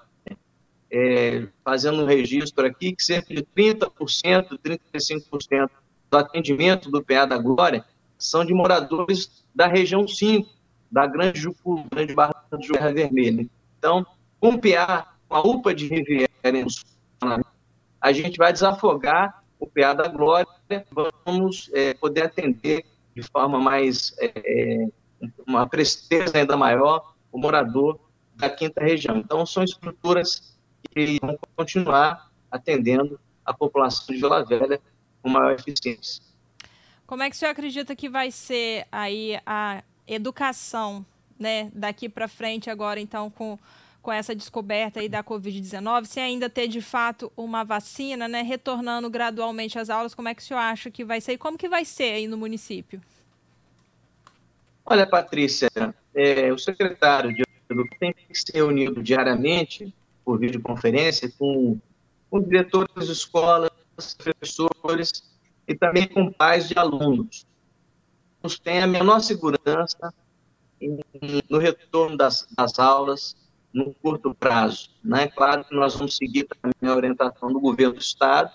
É, 0.93 1.47
fazendo 1.63 2.01
um 2.03 2.05
registro 2.05 2.65
aqui 2.65 2.93
que 2.93 3.03
cerca 3.03 3.33
de 3.33 3.43
30%, 3.43 3.89
35% 4.59 5.69
do 6.09 6.17
atendimento 6.17 6.91
do 6.91 7.01
PA 7.01 7.25
da 7.25 7.37
Glória 7.37 7.85
são 8.17 8.43
de 8.43 8.53
moradores 8.53 9.45
da 9.55 9.67
região 9.67 10.07
5, 10.07 10.49
da 10.91 11.07
Grande 11.07 11.39
Jucu, 11.39 11.85
Grande 11.89 12.13
Barra 12.13 12.35
de 12.59 12.67
Terra 12.67 12.93
Vermelha. 12.93 13.47
Então, 13.79 14.05
com 14.39 14.49
o 14.49 14.59
PA, 14.59 15.15
com 15.27 15.35
a 15.35 15.41
UPA 15.41 15.73
de 15.73 15.87
Riviera, 15.87 16.29
a 18.01 18.11
gente 18.11 18.37
vai 18.37 18.51
desafogar 18.51 19.43
o 19.59 19.67
PA 19.67 19.93
da 19.93 20.07
Glória, 20.07 20.47
vamos 21.25 21.69
é, 21.73 21.93
poder 21.93 22.23
atender 22.23 22.85
de 23.15 23.21
forma 23.23 23.59
mais, 23.59 24.13
é, 24.19 24.31
é 24.35 24.87
uma 25.47 25.67
presteza 25.67 26.37
ainda 26.37 26.57
maior, 26.57 27.13
o 27.31 27.39
morador 27.39 27.99
da 28.35 28.49
quinta 28.49 28.83
região. 28.83 29.17
Então, 29.17 29.45
são 29.45 29.63
estruturas 29.63 30.57
que 30.89 31.19
vão 31.21 31.37
continuar 31.55 32.31
atendendo 32.49 33.19
a 33.45 33.53
população 33.53 34.05
de 34.07 34.21
Vila 34.21 34.43
Velha 34.43 34.81
com 35.21 35.29
maior 35.29 35.53
eficiência. 35.53 36.23
Como 37.05 37.23
é 37.23 37.29
que 37.29 37.35
o 37.35 37.39
senhor 37.39 37.51
acredita 37.51 37.95
que 37.95 38.09
vai 38.09 38.31
ser 38.31 38.87
aí 38.91 39.39
a 39.45 39.83
educação, 40.07 41.05
né, 41.37 41.71
daqui 41.73 42.07
para 42.07 42.27
frente 42.27 42.69
agora, 42.69 42.99
então, 42.99 43.29
com, 43.29 43.57
com 44.01 44.11
essa 44.11 44.33
descoberta 44.33 44.99
aí 44.99 45.09
da 45.09 45.23
Covid-19, 45.23 46.05
se 46.05 46.19
ainda 46.19 46.49
ter 46.49 46.67
de 46.67 46.81
fato 46.81 47.31
uma 47.35 47.63
vacina, 47.63 48.27
né, 48.27 48.41
retornando 48.41 49.09
gradualmente 49.09 49.77
às 49.77 49.89
aulas, 49.89 50.15
como 50.15 50.29
é 50.29 50.35
que 50.35 50.41
o 50.41 50.45
senhor 50.45 50.59
acha 50.59 50.89
que 50.89 51.03
vai 51.03 51.21
ser 51.21 51.33
e 51.33 51.37
como 51.37 51.57
que 51.57 51.69
vai 51.69 51.85
ser 51.85 52.13
aí 52.13 52.27
no 52.27 52.37
município? 52.37 53.01
Olha, 54.91 55.07
Patrícia, 55.07 55.69
é, 56.13 56.51
o 56.51 56.57
secretário 56.57 57.33
de 57.33 57.43
Educação 57.69 57.97
tem 57.97 58.13
que 58.13 58.37
se 58.37 58.51
reunir 58.53 58.91
diariamente, 59.01 59.95
por 60.25 60.37
videoconferência, 60.37 61.31
com, 61.39 61.79
com 62.29 62.41
diretores 62.41 63.07
de 63.07 63.13
escolas, 63.13 63.71
professores 64.17 65.31
e 65.65 65.73
também 65.75 66.09
com 66.09 66.29
pais 66.29 66.67
de 66.67 66.77
alunos. 66.77 67.47
Nos 68.43 68.59
tem 68.59 68.83
a 68.83 68.87
menor 68.87 69.21
segurança 69.21 70.13
no 71.49 71.57
retorno 71.57 72.17
das, 72.17 72.45
das 72.53 72.77
aulas 72.77 73.37
no 73.73 73.93
curto 73.93 74.35
prazo. 74.35 74.89
Né? 75.01 75.29
Claro 75.29 75.63
que 75.63 75.73
nós 75.73 75.95
vamos 75.95 76.17
seguir 76.17 76.49
também 76.61 76.91
a 76.91 76.97
orientação 76.97 77.47
do 77.47 77.61
governo 77.61 77.93
do 77.93 78.01
Estado. 78.01 78.51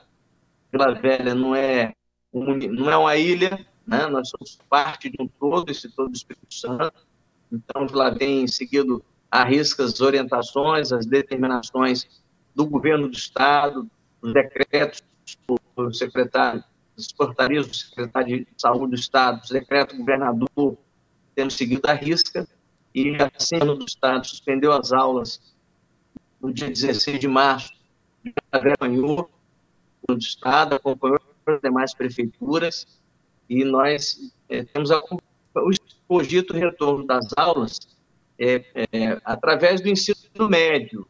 Vila 0.71 0.93
Velha 0.93 1.35
não 1.35 1.57
é, 1.57 1.95
não 2.31 2.91
é 2.91 2.97
uma 2.99 3.17
ilha, 3.17 3.67
né? 3.87 4.07
nós 4.07 4.29
somos 4.29 4.59
parte 4.69 5.09
de 5.09 5.17
um 5.21 5.29
todo, 5.29 5.71
esse 5.71 5.89
todo 5.89 6.11
do 6.11 6.17
Espírito 6.17 6.53
Santo. 6.53 6.93
Então, 7.53 7.87
lá 7.93 8.11
vem 8.11 8.47
seguido 8.47 9.05
a 9.31 9.45
risca 9.45 9.85
as 9.85 10.01
orientações, 10.01 10.93
as 10.93 11.07
determinações 11.07 12.07
do 12.55 12.67
governo 12.67 13.09
do 13.09 13.17
Estado, 13.17 13.89
os 14.21 14.33
decretos 14.33 15.03
do 15.77 15.93
secretário 15.93 16.65
as 16.99 17.13
portarias 17.13 17.67
do 17.67 17.75
secretário 17.75 18.41
de 18.41 18.49
Saúde 18.57 18.93
do 18.93 18.95
Estado, 18.95 19.47
do 19.47 19.53
decreto 19.53 19.95
do 19.95 19.99
governador, 19.99 20.79
temos 21.35 21.55
seguido 21.55 21.83
a 21.87 21.93
risca, 21.93 22.49
e 22.95 23.17
assim 23.37 23.57
o 23.57 23.75
do 23.75 23.85
Estado 23.85 24.27
suspendeu 24.27 24.73
as 24.73 24.93
aulas 24.93 25.55
no 26.41 26.53
dia 26.53 26.69
16 26.69 27.21
de 27.21 27.29
março, 27.29 27.73
acompanhou 28.51 29.31
o 30.09 30.13
Estado, 30.15 30.75
acompanhou 30.75 31.21
as 31.47 31.61
demais 31.61 31.95
prefeituras, 31.95 32.87
e 33.49 33.65
nós 33.65 34.33
é, 34.49 34.65
temos 34.65 34.91
a, 34.91 34.99
o 34.99 35.71
cogito 36.07 36.53
retorno 36.53 37.07
das 37.07 37.27
aulas 37.37 37.79
é, 38.39 38.65
é, 38.93 39.21
através 39.25 39.81
do 39.81 39.89
ensino 39.89 40.49
médio. 40.49 41.07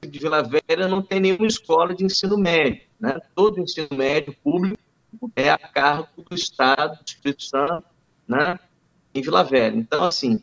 De 0.00 0.18
Vila 0.18 0.42
Velha 0.42 0.86
não 0.88 1.02
tem 1.02 1.20
nenhuma 1.20 1.46
escola 1.46 1.94
de 1.94 2.04
ensino 2.04 2.36
médio. 2.36 2.82
Né? 3.00 3.18
Todo 3.34 3.60
ensino 3.60 3.88
médio 3.92 4.34
público 4.42 4.78
é 5.34 5.50
a 5.50 5.58
cargo 5.58 6.22
do 6.28 6.34
Estado, 6.34 6.98
do 6.98 7.04
Espírito 7.06 7.42
Santo, 7.42 7.84
né? 8.28 8.58
em 9.14 9.22
Vila 9.22 9.42
Velha. 9.42 9.76
Então, 9.76 10.04
assim, 10.04 10.40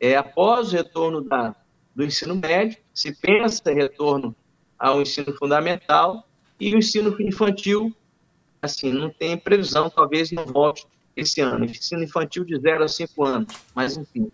é, 0.00 0.16
após 0.16 0.72
o 0.72 0.76
retorno 0.76 1.22
da, 1.22 1.54
do 1.94 2.04
ensino 2.04 2.34
médio, 2.34 2.78
se 2.92 3.14
pensa 3.14 3.70
em 3.70 3.76
retorno 3.76 4.34
ao 4.78 5.00
ensino 5.00 5.32
fundamental 5.34 6.28
e 6.60 6.74
o 6.74 6.78
ensino 6.78 7.16
infantil, 7.20 7.94
assim, 8.60 8.92
não 8.92 9.10
tem 9.10 9.36
previsão, 9.36 9.90
talvez 9.90 10.30
não 10.32 10.46
volte 10.46 10.86
esse 11.14 11.40
ano. 11.40 11.64
Ensino 11.64 12.02
infantil 12.02 12.44
de 12.44 12.58
0 12.58 12.84
a 12.84 12.88
5 12.88 13.24
anos, 13.24 13.54
mas 13.74 13.96
enfim. 13.96 14.30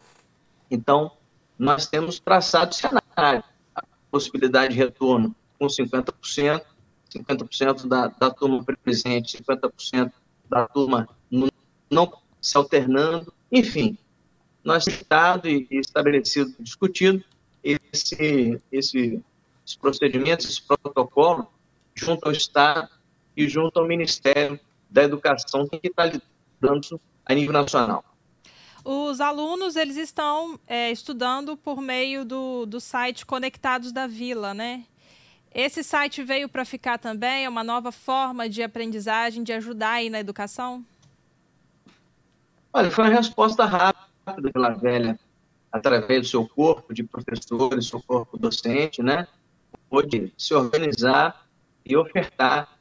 Então, 0.70 1.12
nós 1.58 1.86
temos 1.86 2.18
traçado 2.18 2.74
cenário, 2.74 3.44
a 3.74 3.82
possibilidade 4.10 4.74
de 4.74 4.78
retorno 4.78 5.34
com 5.58 5.66
50%, 5.66 6.62
50% 7.14 7.86
da, 7.86 8.08
da 8.08 8.30
turma 8.30 8.64
presente, 8.82 9.38
50% 9.38 10.12
da 10.48 10.66
turma 10.66 11.08
não 11.90 12.12
se 12.40 12.56
alternando, 12.56 13.32
enfim, 13.50 13.96
nós 14.64 14.86
estado 14.86 15.48
e 15.48 15.68
estabelecido, 15.70 16.54
discutido 16.58 17.22
esse, 17.62 18.60
esse, 18.72 19.22
esses 19.64 19.76
procedimentos, 19.76 20.46
esse 20.46 20.62
protocolo, 20.62 21.46
junto 21.94 22.24
ao 22.24 22.32
Estado 22.32 22.88
e 23.36 23.48
junto 23.48 23.78
ao 23.78 23.86
Ministério 23.86 24.58
da 24.90 25.02
Educação, 25.02 25.66
que 25.66 25.80
está 25.82 26.04
lidando 26.04 27.00
a 27.24 27.34
nível 27.34 27.52
nacional. 27.52 28.04
Os 28.84 29.20
alunos 29.20 29.76
eles 29.76 29.96
estão 29.96 30.58
é, 30.66 30.90
estudando 30.90 31.56
por 31.56 31.80
meio 31.80 32.24
do, 32.24 32.66
do 32.66 32.80
site 32.80 33.24
Conectados 33.24 33.92
da 33.92 34.06
Vila, 34.06 34.52
né? 34.52 34.84
Esse 35.54 35.84
site 35.84 36.22
veio 36.22 36.48
para 36.48 36.64
ficar 36.64 36.98
também? 36.98 37.44
É 37.44 37.48
uma 37.48 37.62
nova 37.62 37.92
forma 37.92 38.48
de 38.48 38.62
aprendizagem, 38.62 39.42
de 39.42 39.52
ajudar 39.52 39.92
aí 39.92 40.10
na 40.10 40.18
educação? 40.18 40.84
Olha, 42.72 42.90
foi 42.90 43.04
uma 43.04 43.14
resposta 43.14 43.64
rápida 43.66 44.50
pela 44.50 44.70
velha, 44.70 45.18
através 45.70 46.22
do 46.22 46.26
seu 46.26 46.48
corpo 46.48 46.94
de 46.94 47.02
professores, 47.02 47.86
seu 47.86 48.02
corpo 48.02 48.38
docente, 48.38 49.02
né? 49.02 49.28
Pôde 49.90 50.32
se 50.38 50.54
organizar 50.54 51.46
e 51.84 51.94
ofertar 51.96 52.78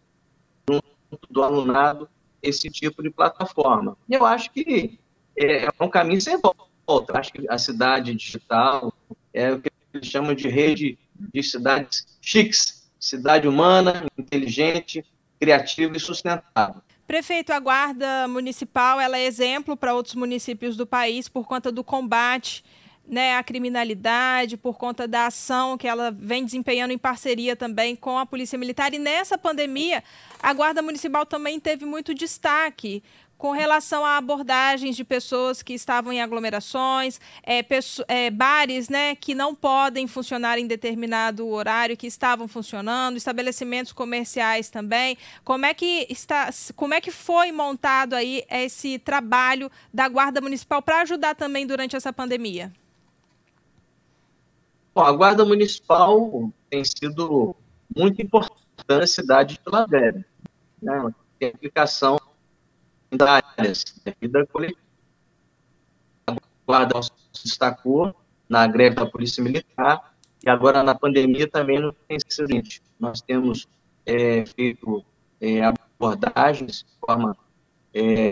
do 1.30 1.44
alunado 1.44 2.10
esse 2.42 2.70
tipo 2.70 3.04
de 3.04 3.10
plataforma. 3.10 3.98
Eu 4.10 4.26
acho 4.26 4.52
que 4.52 5.00
é, 5.38 5.66
é 5.66 5.70
um 5.80 5.90
caminho 5.90 6.22
sem 6.22 6.38
volta. 6.40 7.18
Acho 7.18 7.34
que 7.34 7.46
a 7.50 7.58
cidade 7.58 8.14
digital 8.16 8.94
é 9.34 9.52
o 9.52 9.62
que 9.62 9.70
eles 9.94 10.08
chamam 10.08 10.34
de 10.34 10.48
rede 10.48 10.98
de 11.16 11.44
cidades 11.44 12.06
chiques, 12.22 12.90
cidade 13.00 13.48
humana, 13.48 14.06
inteligente, 14.18 15.06
criativa 15.40 15.96
e 15.96 16.00
sustentável. 16.00 16.82
Prefeito, 17.08 17.52
a 17.52 17.60
Guarda 17.60 18.28
Municipal 18.28 19.00
ela 19.00 19.18
é 19.18 19.26
exemplo 19.26 19.76
para 19.76 19.94
outros 19.94 20.16
municípios 20.16 20.78
do 20.78 20.88
país 20.88 21.28
por 21.28 21.46
conta 21.46 21.72
do 21.72 21.84
combate 21.84 22.64
né, 23.08 23.36
à 23.36 23.44
criminalidade, 23.44 24.58
por 24.58 24.78
conta 24.78 25.08
da 25.08 25.28
ação 25.28 25.78
que 25.78 25.88
ela 25.88 26.12
vem 26.12 26.46
desempenhando 26.46 26.92
em 26.92 26.98
parceria 26.98 27.56
também 27.56 27.96
com 27.96 28.18
a 28.18 28.26
Polícia 28.26 28.58
Militar. 28.58 28.94
E 28.94 29.00
nessa 29.00 29.38
pandemia, 29.38 30.04
a 30.42 30.54
Guarda 30.54 30.82
Municipal 30.82 31.26
também 31.26 31.60
teve 31.60 31.86
muito 31.86 32.14
destaque 32.14 33.04
com 33.42 33.50
relação 33.50 34.06
a 34.06 34.18
abordagens 34.18 34.96
de 34.96 35.04
pessoas 35.04 35.64
que 35.64 35.74
estavam 35.74 36.14
em 36.14 36.22
aglomerações, 36.22 37.20
é, 37.44 37.66
é, 38.08 38.30
bares 38.30 38.88
né, 38.88 39.16
que 39.16 39.34
não 39.34 39.56
podem 39.56 40.06
funcionar 40.06 40.60
em 40.60 40.68
determinado 40.68 41.48
horário, 41.48 41.98
que 41.98 42.06
estavam 42.06 42.48
funcionando, 42.48 43.18
estabelecimentos 43.18 43.92
comerciais 43.94 44.70
também. 44.70 45.18
Como 45.44 45.66
é 45.66 45.74
que 45.74 46.06
está, 46.08 46.52
como 46.76 46.94
é 46.94 47.02
que 47.02 47.10
foi 47.10 47.52
montado 47.52 48.14
aí 48.14 48.44
esse 48.48 49.00
trabalho 49.00 49.72
da 49.92 50.08
Guarda 50.08 50.40
Municipal 50.40 50.80
para 50.80 51.02
ajudar 51.02 51.34
também 51.34 51.66
durante 51.66 51.96
essa 51.96 52.14
pandemia? 52.14 52.72
Bom, 54.94 55.02
a 55.02 55.12
Guarda 55.14 55.46
Municipal 55.46 56.52
tem 56.70 56.84
sido 56.84 57.56
muito 57.96 58.22
importante 58.22 58.62
na 58.90 59.08
cidade 59.08 59.56
de 59.56 59.62
Vila 59.66 59.88
Velha. 59.88 60.26
Né? 60.82 61.14
Tem 61.40 61.50
aplicação 61.50 62.18
áreas 63.20 63.84
da 64.06 64.14
vida 64.20 64.46
coletiva. 64.48 64.80
A 66.28 66.36
Guarda 66.66 67.02
se 67.02 67.44
destacou 67.44 68.14
na 68.50 68.68
greve 68.68 68.98
da 68.98 69.06
Polícia 69.06 69.42
Militar 69.42 70.14
e 70.46 70.50
agora 70.50 70.84
na 70.84 70.94
pandemia 70.94 71.48
também 71.48 71.80
não 71.80 71.94
tem 72.08 72.18
sido 72.28 72.50
Nós 73.00 73.22
temos 73.22 73.68
é, 74.06 74.46
feito 74.46 75.06
é, 75.40 75.62
abordagens 75.64 76.80
de 76.80 77.00
forma 77.00 77.38
é, 77.94 78.32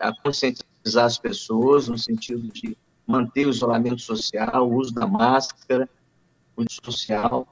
a 0.00 0.12
conscientizar 0.22 1.06
as 1.06 1.18
pessoas 1.18 1.88
no 1.88 1.96
sentido 1.96 2.48
de 2.48 2.76
manter 3.06 3.46
o 3.46 3.50
isolamento 3.50 4.00
social, 4.00 4.68
o 4.68 4.74
uso 4.74 4.92
da 4.92 5.06
máscara, 5.06 5.88
o 6.56 6.62
uso 6.62 6.80
social, 6.84 7.46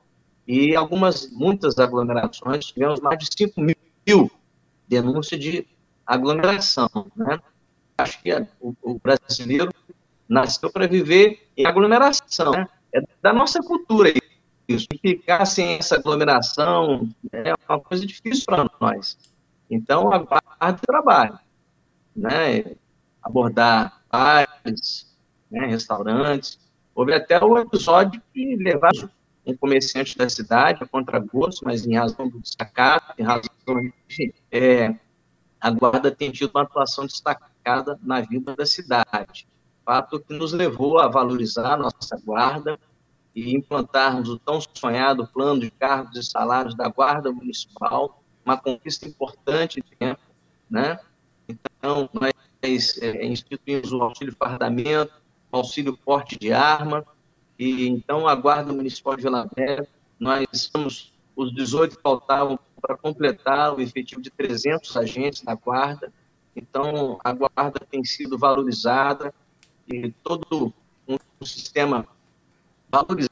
e 0.47 0.75
algumas, 0.77 1.31
muitas 1.31 1.79
aglomerações, 1.79 2.67
tivemos 2.67 3.01
mais 3.01 3.19
de 3.19 3.29
5 3.37 3.61
mil 3.61 4.31
denúncias 4.87 5.41
de 5.41 5.67
aglomeração. 6.07 6.89
Né? 7.17 7.41
Acho 7.97 8.21
que 8.23 8.33
o, 8.61 8.75
o 8.83 8.99
brasileiro 8.99 9.71
nasceu 10.29 10.71
para 10.71 10.87
viver 10.87 11.49
em 11.57 11.67
aglomeração. 11.67 12.53
Né? 12.53 12.69
É 12.93 13.03
da 13.23 13.33
nossa 13.33 13.63
cultura 13.63 14.13
isso. 14.69 14.87
E 14.93 14.99
ficar 14.99 15.45
sem 15.47 15.75
essa 15.75 15.97
aglomeração 15.97 17.09
é 17.33 17.55
uma 17.69 17.81
coisa 17.81 18.05
difícil 18.05 18.45
para 18.47 18.69
nós. 18.81 19.17
Então, 19.71 20.13
a 20.13 20.21
parte 20.21 20.81
do 20.81 20.87
trabalho. 20.87 21.39
Né? 22.15 22.77
Abordar 23.23 24.03
bares, 24.11 25.14
né? 25.55 25.67
restaurantes. 25.67 26.59
Houve 26.95 27.15
até 27.15 27.43
o 27.43 27.59
episódio 27.59 28.21
de 28.35 28.57
levar 28.57 28.93
um 29.47 29.57
comerciante 29.57 30.17
da 30.17 30.29
cidade 30.29 30.83
a 30.83 30.87
contragosto, 30.87 31.65
mas 31.65 31.87
em 31.87 31.97
razão 31.97 32.29
do 32.29 32.41
desacato, 32.41 33.15
em 33.19 33.23
razão 33.23 33.93
de 34.09 34.35
é, 34.51 34.95
a 35.61 35.71
Guarda 35.71 36.11
tem 36.11 36.31
tido 36.31 36.51
uma 36.55 36.63
atuação 36.63 37.07
destacada 37.07 37.99
na 38.03 38.21
vida 38.21 38.55
da 38.55 38.67
cidade. 38.67 39.47
Fato 39.85 40.21
que 40.21 40.35
nos 40.35 40.53
levou 40.53 40.99
a 40.99 41.09
valorizar 41.09 41.77
nossa 41.77 42.17
Guarda 42.25 42.79
e 43.35 43.55
implantarmos 43.55 44.29
o 44.29 44.39
tão 44.39 44.61
sonhado 44.61 45.27
plano 45.27 45.61
de 45.61 45.71
cargos 45.71 46.17
e 46.17 46.23
salários 46.23 46.75
da 46.75 46.89
Guarda 46.89 47.33
Municipal, 47.33 48.23
uma 48.45 48.57
conquista 48.57 49.09
importante 49.09 49.83
de 49.83 49.97
tempo, 49.97 50.21
né? 50.71 50.99
Então, 51.49 52.09
nós 52.13 52.99
é, 53.01 53.27
instituímos 53.27 53.93
o 53.93 54.03
auxílio 54.03 54.35
fardamento, 54.39 55.13
auxílio 55.57 55.97
porte 55.97 56.39
de 56.39 56.53
arma, 56.53 57.05
e 57.59 57.87
então 57.87 58.27
a 58.27 58.35
Guarda 58.35 58.73
Municipal 58.73 59.17
de 59.17 59.23
Vila 59.23 59.49
Velha, 59.57 59.89
nós 60.19 60.47
estamos, 60.53 61.13
os 61.37 61.55
18 61.55 61.99
faltavam 62.03 62.59
para 62.81 62.97
completar 62.97 63.75
o 63.75 63.81
efetivo 63.81 64.21
de 64.21 64.31
300 64.31 64.97
agentes 64.97 65.43
da 65.43 65.55
Guarda. 65.55 66.13
Então, 66.55 67.19
a 67.25 67.33
Guarda 67.33 67.81
tem 67.91 68.05
sido 68.05 68.37
valorizada 68.37 69.33
e 69.89 70.11
todo 70.23 70.73
um 71.09 71.17
sistema 71.45 72.07
valorizando 72.91 73.31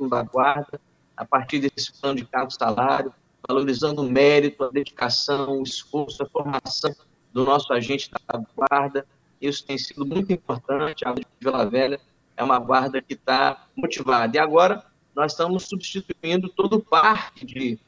o 0.00 0.08
da 0.08 0.22
Guarda 0.22 0.80
a 1.16 1.24
partir 1.24 1.58
desse 1.58 1.92
plano 2.00 2.16
de 2.16 2.24
cargo 2.24 2.50
salário, 2.50 3.12
valorizando 3.46 4.02
o 4.02 4.10
mérito, 4.10 4.64
a 4.64 4.70
dedicação, 4.70 5.60
o 5.60 5.62
esforço, 5.62 6.22
a 6.22 6.26
formação 6.26 6.94
do 7.32 7.44
nosso 7.44 7.72
agente 7.72 8.10
da 8.10 8.42
Guarda. 8.56 9.06
Isso 9.40 9.64
tem 9.64 9.78
sido 9.78 10.04
muito 10.04 10.32
importante. 10.32 11.04
A 11.06 11.14
Vila 11.40 11.68
Velha 11.68 12.00
é 12.36 12.44
uma 12.44 12.58
guarda 12.58 13.00
que 13.00 13.14
está 13.14 13.66
motivada. 13.76 14.36
E 14.36 14.40
agora 14.40 14.84
nós 15.14 15.32
estamos 15.32 15.64
substituindo 15.64 16.48
todo 16.48 16.76
o 16.76 16.84
parque 16.84 17.44
de 17.44 17.78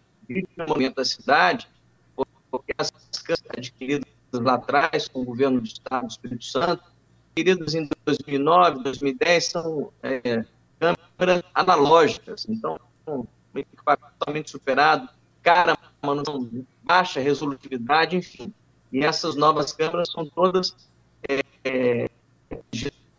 momento 0.66 0.96
da 0.96 1.04
cidade, 1.04 1.68
porque 2.50 2.72
as 2.78 2.90
câmeras 2.90 3.44
adquiridas 3.56 4.08
lá 4.32 4.54
atrás 4.54 5.08
com 5.08 5.20
o 5.20 5.24
governo 5.24 5.60
do 5.60 5.66
Estado 5.66 6.06
do 6.06 6.10
Espírito 6.10 6.44
Santo, 6.44 6.82
adquiridas 7.30 7.74
em 7.74 7.88
2009, 8.04 8.82
2010, 8.82 9.44
são 9.44 9.92
é, 10.02 10.44
câmeras 10.78 11.42
analógicas, 11.54 12.46
então, 12.48 12.78
um 13.06 13.26
equipamento 13.54 14.12
totalmente 14.18 14.50
superado, 14.50 15.08
cara, 15.42 15.76
manutenção 16.02 16.66
baixa 16.82 17.20
resolutividade, 17.20 18.16
enfim. 18.16 18.52
E 18.92 19.04
essas 19.04 19.34
novas 19.34 19.72
câmeras 19.72 20.10
são 20.10 20.26
todas 20.26 20.76
é, 21.28 22.08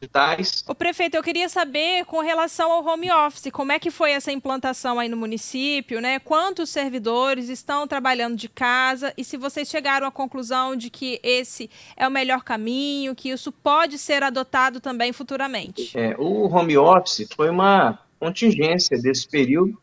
digitais. 0.04 0.64
O 0.68 0.76
prefeito, 0.76 1.16
eu 1.16 1.24
queria 1.24 1.48
saber 1.50 2.06
com 2.06 2.20
relação 2.20 2.72
ao 2.72 2.86
home 2.86 3.12
office, 3.12 3.52
como 3.52 3.72
é 3.72 3.80
que 3.80 3.90
foi 3.90 4.12
essa 4.12 4.32
implantação 4.32 5.00
aí 5.00 5.10
no 5.10 5.18
município, 5.18 6.02
né? 6.02 6.20
Quantos 6.20 6.70
servidores 6.70 7.50
estão 7.50 7.88
trabalhando 7.88 8.36
de 8.36 8.50
casa 8.50 9.14
e 9.18 9.24
se 9.24 9.38
vocês 9.38 9.70
chegaram 9.70 10.06
à 10.08 10.12
conclusão 10.12 10.76
de 10.76 10.90
que 10.90 11.20
esse 11.24 11.70
é 11.96 12.08
o 12.08 12.12
melhor 12.12 12.44
caminho, 12.44 13.16
que 13.16 13.30
isso 13.30 13.52
pode 13.52 13.98
ser 13.98 14.24
adotado 14.24 14.80
também 14.80 15.14
futuramente? 15.14 15.98
É, 15.98 16.16
o 16.18 16.48
home 16.48 16.78
office 16.78 17.28
foi 17.36 17.50
uma 17.50 18.00
contingência 18.20 18.98
desse 19.02 19.28
período, 19.28 19.78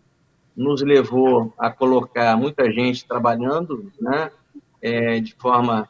nos 0.57 0.83
levou 0.83 1.53
a 1.59 1.71
colocar 1.71 2.37
muita 2.37 2.71
gente 2.71 3.07
trabalhando, 3.07 3.91
né? 4.01 4.31
É, 4.83 5.21
de 5.21 5.35
forma 5.35 5.87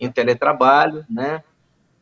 em 0.00 0.10
teletrabalho, 0.10 1.04
né? 1.08 1.44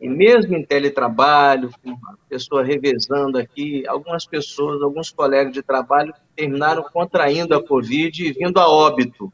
E 0.01 0.09
mesmo 0.09 0.57
em 0.57 0.65
teletrabalho, 0.65 1.71
com 1.85 1.91
a 1.91 2.17
pessoa 2.27 2.65
revezando 2.65 3.37
aqui, 3.37 3.87
algumas 3.87 4.25
pessoas, 4.25 4.81
alguns 4.81 5.11
colegas 5.11 5.53
de 5.53 5.63
trabalho 5.63 6.15
terminaram 6.35 6.83
contraindo 6.83 7.55
a 7.55 7.63
Covid 7.63 8.25
e 8.25 8.33
vindo 8.33 8.59
a 8.59 8.67
óbito. 8.67 9.31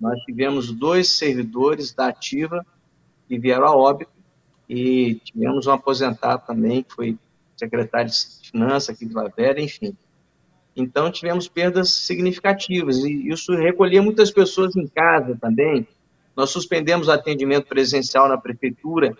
Nós 0.00 0.20
tivemos 0.22 0.70
dois 0.70 1.08
servidores 1.08 1.92
da 1.92 2.06
ativa 2.06 2.64
que 3.26 3.36
vieram 3.36 3.66
a 3.66 3.74
óbito 3.74 4.12
e 4.68 5.16
tivemos 5.24 5.66
um 5.66 5.72
aposentado 5.72 6.44
também, 6.46 6.84
que 6.84 6.94
foi 6.94 7.18
secretário 7.56 8.10
de 8.10 8.50
Finanças 8.50 8.94
aqui 8.94 9.06
de 9.06 9.14
Lavera, 9.14 9.60
enfim. 9.60 9.96
Então, 10.76 11.10
tivemos 11.10 11.48
perdas 11.48 11.90
significativas 11.90 12.98
e 12.98 13.28
isso 13.28 13.52
recolhia 13.54 14.02
muitas 14.02 14.30
pessoas 14.30 14.76
em 14.76 14.86
casa 14.86 15.36
também. 15.40 15.86
Nós 16.36 16.50
suspendemos 16.50 17.08
atendimento 17.08 17.66
presencial 17.66 18.28
na 18.28 18.38
prefeitura 18.38 19.16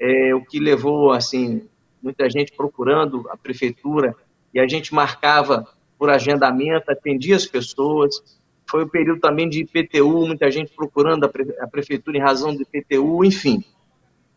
é, 0.00 0.34
o 0.34 0.44
que 0.44 0.58
levou, 0.58 1.12
assim, 1.12 1.68
muita 2.02 2.28
gente 2.28 2.52
procurando 2.52 3.26
a 3.30 3.36
prefeitura, 3.36 4.14
e 4.52 4.60
a 4.60 4.68
gente 4.68 4.94
marcava 4.94 5.66
por 5.98 6.10
agendamento, 6.10 6.90
atendia 6.90 7.36
as 7.36 7.46
pessoas. 7.46 8.22
Foi 8.68 8.84
o 8.84 8.88
período 8.88 9.20
também 9.20 9.48
de 9.48 9.62
IPTU, 9.62 10.26
muita 10.26 10.50
gente 10.50 10.72
procurando 10.74 11.24
a, 11.24 11.28
pre 11.28 11.54
a 11.58 11.66
prefeitura 11.66 12.18
em 12.18 12.20
razão 12.20 12.54
do 12.54 12.62
IPTU, 12.62 13.24
enfim. 13.24 13.64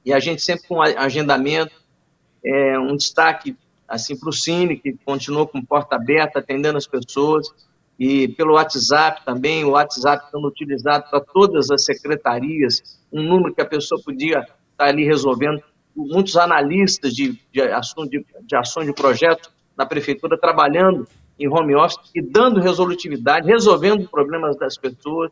E 0.05 0.13
a 0.13 0.19
gente 0.19 0.41
sempre 0.41 0.67
com 0.67 0.81
agendamento, 0.81 1.73
é, 2.43 2.79
um 2.79 2.95
destaque 2.95 3.55
assim 3.87 4.17
para 4.17 4.29
o 4.29 4.33
Cine, 4.33 4.77
que 4.77 4.93
continuou 5.05 5.47
com 5.47 5.63
porta 5.63 5.95
aberta, 5.95 6.39
atendendo 6.39 6.77
as 6.77 6.87
pessoas, 6.87 7.47
e 7.99 8.27
pelo 8.29 8.53
WhatsApp 8.53 9.25
também, 9.25 9.63
o 9.63 9.71
WhatsApp 9.71 10.29
sendo 10.31 10.47
utilizado 10.47 11.09
para 11.09 11.19
todas 11.19 11.71
as 11.71 11.83
secretarias, 11.83 13.01
um 13.11 13.23
número 13.23 13.53
que 13.53 13.61
a 13.61 13.65
pessoa 13.65 13.99
podia 14.03 14.45
está 14.77 14.85
ali 14.85 15.03
resolvendo. 15.03 15.61
Muitos 15.95 16.37
analistas 16.37 17.11
de, 17.13 17.41
de, 17.51 17.61
ação, 17.61 18.05
de, 18.05 18.23
de 18.43 18.55
ações 18.55 18.85
de 18.85 18.93
projeto 18.93 19.51
na 19.75 19.85
prefeitura 19.85 20.37
trabalhando 20.37 21.07
em 21.39 21.47
home 21.47 21.75
office 21.75 22.11
e 22.13 22.21
dando 22.21 22.59
resolutividade, 22.59 23.47
resolvendo 23.47 24.07
problemas 24.07 24.55
das 24.57 24.77
pessoas. 24.77 25.31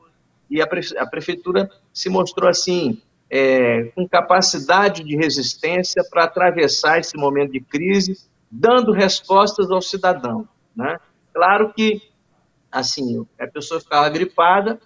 E 0.49 0.62
a, 0.62 0.67
prefe, 0.67 0.97
a 0.97 1.05
prefeitura 1.05 1.69
se 1.93 2.10
mostrou 2.10 2.49
assim, 2.49 2.99
é, 3.29 3.86
com 3.95 4.08
capacidade 4.08 5.03
de 5.03 5.15
resistência 5.15 6.03
para 6.10 6.23
atravessar 6.23 6.99
esse 6.99 7.15
momento 7.15 7.51
de 7.51 7.60
crise, 7.60 8.17
dando 8.49 8.91
respostas 8.91 9.69
ao 9.69 9.81
cidadão. 9.81 10.47
Né? 10.75 10.97
Claro 11.34 11.73
que, 11.73 12.01
assim, 12.71 13.25
a 13.39 13.47
pessoa 13.47 13.79
ficava 13.79 14.10
gripada, 14.10 14.79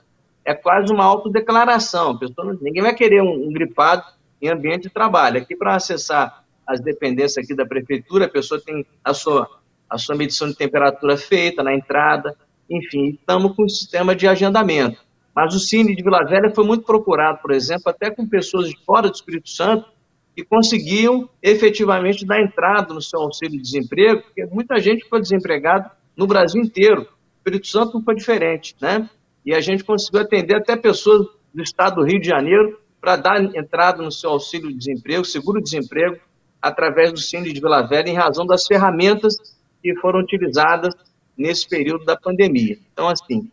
é 0.43 0.53
quase 0.53 0.91
uma 0.91 1.03
autodeclaração. 1.03 2.11
A 2.11 2.17
pessoa, 2.17 2.57
ninguém 2.61 2.81
vai 2.81 2.95
querer 2.95 3.21
um, 3.21 3.47
um 3.47 3.51
gripado 3.51 4.03
em 4.41 4.49
ambiente 4.49 4.83
de 4.83 4.89
trabalho. 4.89 5.37
Aqui, 5.37 5.55
para 5.55 5.75
acessar 5.75 6.43
as 6.65 6.79
dependências 6.79 7.43
aqui 7.43 7.55
da 7.55 7.65
prefeitura, 7.65 8.25
a 8.25 8.29
pessoa 8.29 8.61
tem 8.61 8.85
a 9.03 9.13
sua, 9.13 9.49
a 9.89 9.97
sua 9.97 10.15
medição 10.15 10.47
de 10.47 10.55
temperatura 10.55 11.17
feita 11.17 11.63
na 11.63 11.73
entrada, 11.73 12.35
enfim, 12.69 13.17
estamos 13.19 13.55
com 13.55 13.63
um 13.63 13.69
sistema 13.69 14.15
de 14.15 14.27
agendamento. 14.27 15.01
Mas 15.35 15.55
o 15.55 15.59
Cine 15.59 15.95
de 15.95 16.03
Vila 16.03 16.23
Velha 16.25 16.51
foi 16.53 16.65
muito 16.65 16.83
procurado, 16.83 17.39
por 17.41 17.51
exemplo, 17.51 17.89
até 17.89 18.11
com 18.11 18.27
pessoas 18.27 18.69
de 18.69 18.77
fora 18.85 19.09
do 19.09 19.15
Espírito 19.15 19.49
Santo, 19.49 19.89
que 20.35 20.43
conseguiam 20.43 21.29
efetivamente 21.41 22.25
dar 22.25 22.41
entrada 22.41 22.93
no 22.93 23.01
seu 23.01 23.19
auxílio-desemprego, 23.21 24.21
porque 24.21 24.45
muita 24.45 24.79
gente 24.79 25.07
foi 25.09 25.19
desempregada 25.19 25.91
no 26.15 26.27
Brasil 26.27 26.61
inteiro. 26.61 27.01
O 27.01 27.37
Espírito 27.37 27.67
Santo 27.67 27.95
não 27.95 28.03
foi 28.03 28.15
diferente, 28.15 28.75
né? 28.81 29.09
E 29.45 29.53
a 29.53 29.59
gente 29.59 29.83
conseguiu 29.83 30.21
atender 30.21 30.55
até 30.55 30.75
pessoas 30.75 31.27
do 31.53 31.63
estado 31.63 31.95
do 31.95 32.03
Rio 32.03 32.19
de 32.19 32.27
Janeiro 32.27 32.79
para 32.99 33.15
dar 33.15 33.43
entrada 33.55 34.01
no 34.01 34.11
seu 34.11 34.31
auxílio-desemprego, 34.31 35.23
seguro-desemprego, 35.25 36.17
através 36.61 37.11
do 37.11 37.19
Cine 37.19 37.53
de 37.53 37.59
Vila 37.59 37.81
Velha, 37.81 38.09
em 38.09 38.15
razão 38.15 38.45
das 38.45 38.65
ferramentas 38.65 39.35
que 39.81 39.95
foram 39.99 40.19
utilizadas 40.19 40.93
nesse 41.37 41.67
período 41.67 42.03
da 42.03 42.17
pandemia. 42.17 42.77
Então, 42.91 43.07
assim, 43.07 43.49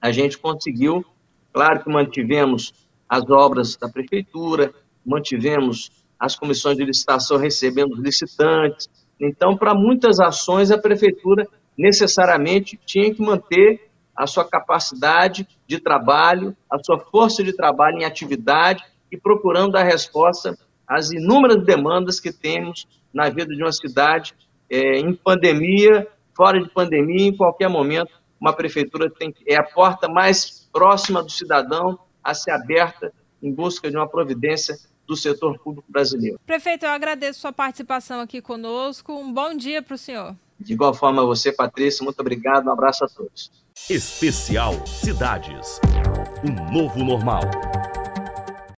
a 0.00 0.10
gente 0.10 0.38
conseguiu, 0.38 1.04
claro 1.52 1.84
que 1.84 1.90
mantivemos 1.90 2.72
as 3.08 3.28
obras 3.28 3.76
da 3.76 3.88
prefeitura, 3.88 4.72
mantivemos 5.04 5.90
as 6.18 6.34
comissões 6.34 6.76
de 6.76 6.84
licitação 6.84 7.36
recebendo 7.36 7.92
os 7.92 8.00
licitantes. 8.00 8.88
Então, 9.20 9.56
para 9.56 9.74
muitas 9.74 10.18
ações, 10.18 10.70
a 10.70 10.78
prefeitura 10.78 11.46
necessariamente 11.76 12.78
tinha 12.84 13.14
que 13.14 13.22
manter 13.22 13.87
a 14.18 14.26
sua 14.26 14.44
capacidade 14.44 15.46
de 15.64 15.78
trabalho, 15.78 16.56
a 16.68 16.76
sua 16.82 16.98
força 16.98 17.44
de 17.44 17.52
trabalho 17.52 17.98
em 17.98 18.04
atividade 18.04 18.82
e 19.12 19.16
procurando 19.16 19.72
dar 19.72 19.84
resposta 19.84 20.58
às 20.84 21.12
inúmeras 21.12 21.64
demandas 21.64 22.18
que 22.18 22.32
temos 22.32 22.88
na 23.14 23.28
vida 23.28 23.54
de 23.54 23.62
uma 23.62 23.70
cidade 23.70 24.34
é, 24.68 24.98
em 24.98 25.14
pandemia, 25.14 26.08
fora 26.36 26.60
de 26.60 26.68
pandemia, 26.68 27.28
em 27.28 27.36
qualquer 27.36 27.68
momento, 27.68 28.10
uma 28.40 28.52
prefeitura 28.52 29.08
tem, 29.08 29.32
é 29.46 29.54
a 29.54 29.62
porta 29.62 30.08
mais 30.08 30.68
próxima 30.72 31.22
do 31.22 31.30
cidadão 31.30 31.96
a 32.22 32.34
ser 32.34 32.50
aberta 32.50 33.12
em 33.40 33.52
busca 33.52 33.88
de 33.88 33.96
uma 33.96 34.08
providência 34.08 34.76
do 35.06 35.16
setor 35.16 35.58
público 35.60 35.90
brasileiro. 35.90 36.40
Prefeito, 36.44 36.84
eu 36.84 36.90
agradeço 36.90 37.40
sua 37.40 37.52
participação 37.52 38.20
aqui 38.20 38.42
conosco. 38.42 39.12
Um 39.12 39.32
bom 39.32 39.54
dia 39.54 39.80
para 39.80 39.94
o 39.94 39.98
senhor. 39.98 40.36
De 40.58 40.72
igual 40.72 40.92
forma 40.92 41.24
você, 41.24 41.52
Patrícia, 41.52 42.04
muito 42.04 42.18
obrigado, 42.18 42.66
um 42.66 42.72
abraço 42.72 43.04
a 43.04 43.08
todos. 43.08 43.50
Especial 43.88 44.74
Cidades. 44.86 45.80
Um 46.44 46.52
novo 46.72 47.02
normal. 47.02 47.40